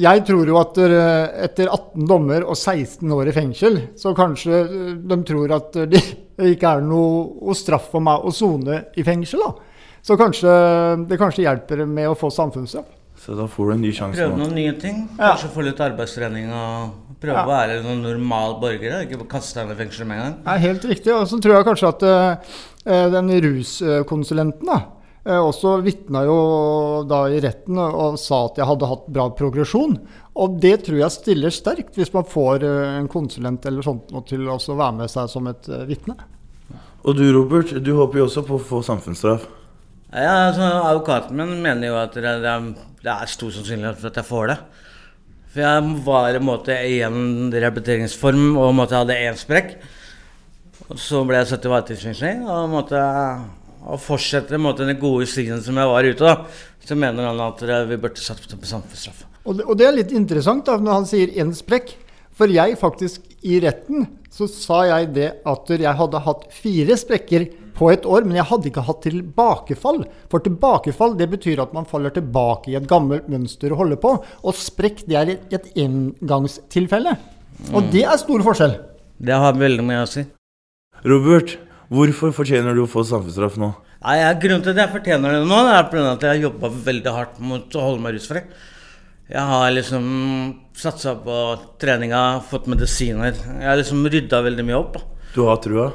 jeg 0.00 0.22
tror 0.24 0.48
jo 0.48 0.56
at 0.56 0.78
etter 0.80 1.68
18 1.68 2.06
dommer 2.08 2.46
og 2.46 2.56
16 2.56 3.12
år 3.12 3.28
i 3.28 3.34
fengsel, 3.36 3.76
så 4.00 4.14
kanskje 4.16 4.62
eh, 4.62 4.94
de 4.96 5.18
tror 5.28 5.52
at 5.58 5.76
det 5.92 6.00
ikke 6.54 6.78
er 6.78 6.86
noe 6.86 7.52
straff 7.58 7.90
for 7.92 8.04
meg 8.04 8.24
å 8.24 8.32
sone 8.32 8.86
i 8.96 9.04
fengsel. 9.04 9.44
da. 9.44 9.52
Så 10.02 10.16
kanskje 10.18 10.52
det 11.06 11.20
kanskje 11.20 11.44
hjelper 11.44 11.84
med 11.86 12.08
å 12.08 12.16
få 12.18 12.32
samfunnsstraff. 12.32 12.88
Så 13.22 13.36
da 13.38 13.44
får 13.46 13.68
du 13.68 13.72
en 13.76 13.84
ny 13.84 13.92
sjanse 13.94 14.18
Prøve 14.18 14.38
noen 14.40 14.56
nye 14.56 14.72
ting. 14.82 15.04
Kanskje 15.14 15.50
få 15.54 15.62
litt 15.62 15.80
arbeidstrening 15.84 16.48
og 16.50 17.18
prøve 17.22 17.36
Ja. 17.36 17.44
å 17.46 17.52
være 17.52 17.76
noen 17.84 18.02
normal 18.02 18.56
borger. 18.58 19.04
Ikke 19.04 19.20
kaste 19.30 19.60
deg 19.60 19.68
inn 19.68 19.76
i 19.76 19.78
fengsel 19.84 20.08
med 20.08 20.18
en 20.18 20.24
gang. 20.24 20.34
Er 20.56 20.64
helt 20.64 20.88
riktig. 20.90 21.14
Og 21.14 21.28
så 21.30 21.38
tror 21.38 21.54
jeg 21.54 21.68
kanskje 21.68 21.92
at 21.92 22.02
uh, 22.02 23.12
den 23.14 23.30
ruskonsulenten 23.46 24.66
da, 24.66 24.80
uh, 25.28 25.38
også 25.38 25.76
vitna 25.86 26.24
jo 26.26 26.36
da 27.06 27.22
i 27.30 27.38
retten 27.44 27.78
og, 27.78 27.94
og 27.94 28.18
sa 28.18 28.42
at 28.48 28.58
jeg 28.58 28.66
hadde 28.72 28.90
hatt 28.90 29.06
bra 29.14 29.30
progresjon. 29.38 29.96
Og 30.34 30.58
det 30.58 30.80
tror 30.88 30.98
jeg 31.04 31.14
stiller 31.14 31.54
sterkt, 31.54 31.94
hvis 31.94 32.10
man 32.12 32.26
får 32.26 32.66
uh, 32.66 32.98
en 32.98 33.10
konsulent 33.12 33.70
eller 33.70 33.86
sånt 33.86 34.10
noe 34.10 34.26
til 34.26 34.50
å 34.50 34.58
være 34.58 34.98
med 35.04 35.14
seg 35.14 35.30
som 35.30 35.46
et 35.46 35.70
uh, 35.70 35.84
vitne. 35.86 36.18
Og 37.06 37.14
du 37.18 37.28
Robert, 37.34 37.70
du 37.70 37.94
håper 37.98 38.18
jo 38.18 38.26
også 38.26 38.42
på 38.46 38.58
å 38.58 38.62
få 38.66 38.82
samfunnsstraff. 38.82 39.46
Ja, 40.12 40.48
altså, 40.50 40.66
Advokaten 40.90 41.38
min 41.38 41.62
mener 41.62 41.88
jo 41.88 41.94
at 42.02 42.18
det 42.18 42.26
er, 42.28 42.66
det 43.02 43.10
er 43.12 43.30
stor 43.30 43.50
sannsynlighet 43.54 43.98
for 43.98 44.10
at 44.12 44.20
jeg 44.20 44.28
får 44.28 44.52
det. 44.52 44.58
For 45.52 45.64
jeg 45.64 45.96
var 46.06 46.36
en 46.38 46.46
måte 46.46 46.76
i 46.88 47.00
en 47.04 47.50
repeteringsform 47.52 48.54
og 48.56 48.76
måtte 48.78 48.96
hadde 48.96 49.18
én 49.18 49.36
sprekk. 49.38 49.74
Så 50.98 51.22
ble 51.26 51.40
jeg 51.40 51.50
satt 51.50 51.66
i 51.66 51.72
varetektsfengsling 51.72 52.46
og 52.46 52.70
måtte 52.72 53.02
fortsette 54.02 54.60
måte, 54.60 54.86
den 54.86 55.00
gode 55.00 55.26
stien 55.28 55.60
som 55.64 55.78
jeg 55.78 55.90
var 55.90 56.06
ute. 56.06 56.22
da. 56.22 56.46
Så 56.82 56.96
mener 56.98 57.28
han 57.28 57.42
at 57.42 57.62
vi 57.90 57.98
burde 58.00 58.22
satt 58.22 58.46
på 58.48 58.70
samfunnsstraff. 58.70 59.26
Og 59.44 59.60
og 59.66 59.76
det 59.78 59.86
er 59.86 59.96
litt 59.96 60.14
interessant 60.14 60.64
da, 60.66 60.78
når 60.78 61.00
han 61.00 61.06
sier 61.10 61.34
én 61.42 61.52
sprekk. 61.54 61.96
For 62.32 62.48
jeg 62.48 62.78
faktisk, 62.80 63.20
i 63.44 63.58
retten, 63.60 64.06
så 64.32 64.46
sa 64.48 64.84
jeg 64.88 65.10
det 65.12 65.28
at 65.44 65.68
jeg 65.68 65.98
hadde 65.98 66.22
hatt 66.24 66.46
fire 66.54 66.96
sprekker 66.96 67.50
på 67.82 67.90
et 67.90 68.06
år, 68.06 68.22
men 68.28 68.38
jeg 68.38 68.46
hadde 68.46 68.70
ikke 68.70 68.86
hatt 68.86 69.02
tilbakefall. 69.06 70.04
For 70.30 70.44
tilbakefall 70.44 71.16
det 71.18 71.28
betyr 71.34 71.64
at 71.64 71.74
man 71.74 71.88
faller 71.90 72.14
tilbake 72.14 72.70
i 72.70 72.78
et 72.78 72.86
gammelt 72.90 73.26
mønster 73.32 73.74
å 73.74 73.80
holde 73.82 73.98
på. 74.02 74.14
Og 74.22 74.58
sprekk 74.58 75.02
det 75.10 75.18
er 75.18 75.34
et, 75.34 75.70
engangstilfelle. 75.82 77.16
Og 77.74 77.90
det 77.92 78.06
er 78.06 78.20
stor 78.20 78.44
forskjell. 78.46 78.78
Det 79.22 79.38
har 79.44 79.58
veldig 79.58 79.86
mye 79.86 80.04
å 80.04 80.10
si. 80.10 80.24
Robert, 81.06 81.56
hvorfor 81.92 82.34
fortjener 82.34 82.76
du 82.76 82.84
å 82.84 82.90
få 82.90 83.02
samfunnsstraff 83.06 83.58
nå? 83.60 83.72
Nei, 84.02 84.18
jeg, 84.18 84.38
Grunnen 84.42 84.62
til 84.64 84.74
at 84.74 84.80
jeg 84.82 84.94
fortjener 84.96 85.36
det 85.36 85.42
nå, 85.46 85.58
det 85.66 85.74
er 85.76 85.90
pga. 85.90 86.04
at 86.12 86.24
jeg 86.26 86.32
har 86.32 86.46
jobba 86.48 86.70
veldig 86.86 87.16
hardt 87.16 87.42
mot 87.42 87.76
å 87.78 87.84
holde 87.86 88.02
meg 88.02 88.16
rusfri. 88.16 88.42
Jeg 89.32 89.48
har 89.48 89.68
liksom 89.72 90.06
satsa 90.76 91.14
på 91.22 91.36
treninga, 91.80 92.42
fått 92.50 92.66
medisiner. 92.70 93.34
Jeg 93.34 93.68
har 93.68 93.78
liksom 93.78 94.02
rydda 94.10 94.42
veldig 94.44 94.66
mye 94.68 94.80
opp. 94.80 94.98
da. 94.98 95.28
Du 95.34 95.44
har 95.46 95.62
trua? 95.62 95.90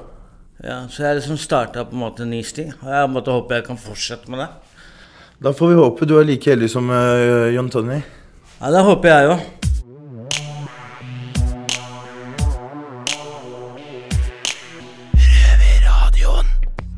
Ja, 0.63 0.87
Så 0.89 1.03
jeg 1.03 1.19
liksom 1.19 1.37
starta 1.37 1.83
på 1.85 1.93
en 1.93 2.01
måte 2.01 2.25
en 2.25 2.31
ny 2.33 2.41
sti. 2.41 2.71
Og 2.81 2.89
jeg 2.89 3.09
måtte 3.13 3.33
håpe 3.33 3.59
jeg 3.59 3.67
kan 3.67 3.77
fortsette 3.77 4.31
med 4.31 4.41
det. 4.41 4.47
Da 5.43 5.53
får 5.53 5.69
vi 5.69 5.77
håpe 5.77 6.07
du 6.09 6.15
er 6.17 6.25
like 6.25 6.49
heldig 6.49 6.69
som 6.73 6.89
uh, 6.89 7.45
John 7.53 7.69
Tony. 7.69 8.01
Ja, 8.57 8.71
det 8.73 8.81
håper 8.87 9.11
jeg 9.11 9.29
jo. 9.29 9.37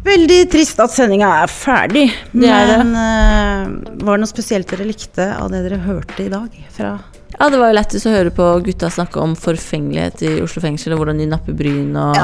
Veldig 0.10 0.38
trist 0.50 0.80
at 0.80 0.94
sendinga 0.96 1.28
er 1.44 1.52
ferdig. 1.52 2.08
Det 2.32 2.48
er 2.50 2.66
det. 2.66 2.78
Men 2.80 2.96
eh, 2.98 4.00
var 4.00 4.16
det 4.16 4.24
noe 4.24 4.32
spesielt 4.32 4.72
dere 4.72 4.88
likte 4.88 5.28
av 5.36 5.52
det 5.52 5.60
dere 5.68 5.84
hørte 5.84 6.24
i 6.24 6.32
dag? 6.32 6.56
Fra 6.74 6.96
Ja, 7.36 7.50
det 7.52 7.60
var 7.60 7.70
jo 7.70 7.76
lættis 7.78 8.08
å 8.08 8.16
høre 8.16 8.32
på 8.34 8.48
gutta 8.66 8.90
snakke 8.90 9.22
om 9.22 9.36
forfengelighet 9.38 10.24
i 10.26 10.32
Oslo 10.42 10.64
fengsel, 10.64 10.96
og 10.96 11.04
hvordan 11.04 11.20
de 11.22 11.28
napper 11.30 11.60
bryn 11.60 11.92
og 12.00 12.18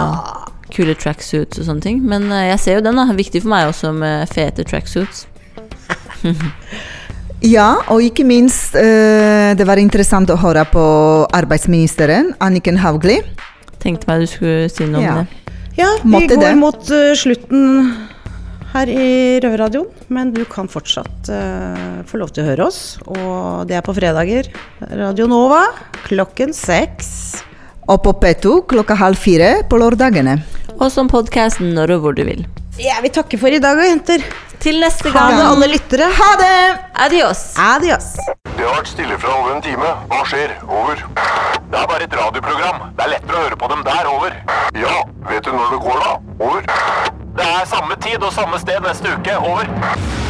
kule 0.73 0.95
tracksuits 0.97 1.59
og 1.61 1.67
sånne 1.67 1.81
ting. 1.85 2.01
Men 2.03 2.29
eh, 2.31 2.49
jeg 2.51 2.59
ser 2.63 2.79
jo 2.79 2.85
den, 2.87 2.97
da. 2.99 3.05
Viktig 3.15 3.43
for 3.43 3.53
meg 3.53 3.69
også 3.69 3.93
med 3.95 4.29
fete 4.33 4.65
tracksuits. 4.67 5.25
Ja, 7.45 7.75
og 7.91 8.01
ikke 8.01 8.23
minst, 8.25 8.73
eh, 8.79 9.51
det 9.59 9.65
var 9.67 9.77
interessant 9.77 10.31
å 10.33 10.37
høre 10.39 10.63
på 10.71 10.81
arbeidsministeren, 11.35 12.31
Anniken 12.41 12.79
Hauglie. 12.81 13.21
Tenkte 13.83 14.07
meg 14.09 14.23
du 14.23 14.29
skulle 14.31 14.69
si 14.71 14.87
noe 14.89 15.03
Ja. 15.03 15.11
om 15.11 15.19
det. 15.19 15.53
Ja, 15.77 15.89
vi 16.01 16.09
Måtte 16.09 16.37
går 16.39 16.41
det. 16.41 16.55
mot 16.57 16.91
eh, 16.95 17.11
slutten 17.13 17.93
her 18.73 18.87
i 18.89 19.39
Røverradioen. 19.43 19.91
Men 20.09 20.31
du 20.33 20.43
kan 20.45 20.67
fortsatt 20.69 21.29
uh, 21.29 22.01
få 22.05 22.19
lov 22.21 22.29
til 22.33 22.43
å 22.43 22.47
høre 22.49 22.65
oss. 22.67 22.97
Og 23.05 23.67
det 23.67 23.77
er 23.77 23.81
på 23.85 23.93
fredager. 23.95 24.49
Radio 24.93 25.27
Nova 25.27 25.63
klokken 26.05 26.53
seks. 26.53 27.41
Og 27.85 28.01
på 28.01 28.15
P2 28.17 28.63
klokka 28.71 28.95
halv 28.97 29.19
fire 29.21 29.59
på 29.69 29.77
lørdagene. 29.77 30.39
Og 30.79 30.89
som 30.91 31.09
podkasten 31.11 31.75
når 31.77 31.95
og 31.95 32.05
hvor 32.05 32.15
du 32.17 32.23
vil. 32.25 32.41
Ja, 32.81 32.97
vi 33.03 33.11
takker 33.13 33.39
for 33.39 33.53
i 33.53 33.59
dag, 33.61 33.77
jenter. 33.85 34.25
Til 34.59 34.79
neste 34.81 35.11
gang. 35.11 35.29
Ha 35.29 35.37
det, 35.37 35.45
alle 35.51 35.67
lyttere. 35.69 36.07
Ha 36.17 36.29
det! 36.41 36.55
Adios. 37.05 37.43
Adios. 37.61 38.09
Det 38.55 38.65
har 38.65 38.73
vært 38.79 38.89
stille 38.89 39.19
fra 39.21 39.37
over 39.37 39.53
en 39.53 39.63
time. 39.63 39.93
Hva 40.09 40.21
skjer? 40.27 40.57
Over. 40.65 41.05
Det 41.05 41.79
er 41.81 41.87
bare 41.93 42.07
et 42.07 42.17
radioprogram. 42.19 42.83
Det 42.97 43.05
er 43.05 43.13
lettere 43.13 43.37
å 43.37 43.45
høre 43.45 43.61
på 43.61 43.71
dem 43.75 43.85
der. 43.85 44.11
Over. 44.11 44.37
Ja, 44.81 44.95
vet 45.29 45.45
du 45.45 45.53
når 45.53 45.75
det 45.75 45.81
går, 45.85 46.01
da? 46.01 46.13
Over. 46.49 46.69
Det 47.37 47.49
er 47.51 47.65
samme 47.69 47.99
tid 48.01 48.23
og 48.23 48.33
samme 48.33 48.59
sted 48.63 48.81
neste 48.87 49.13
uke. 49.13 49.37
Over. 49.37 50.24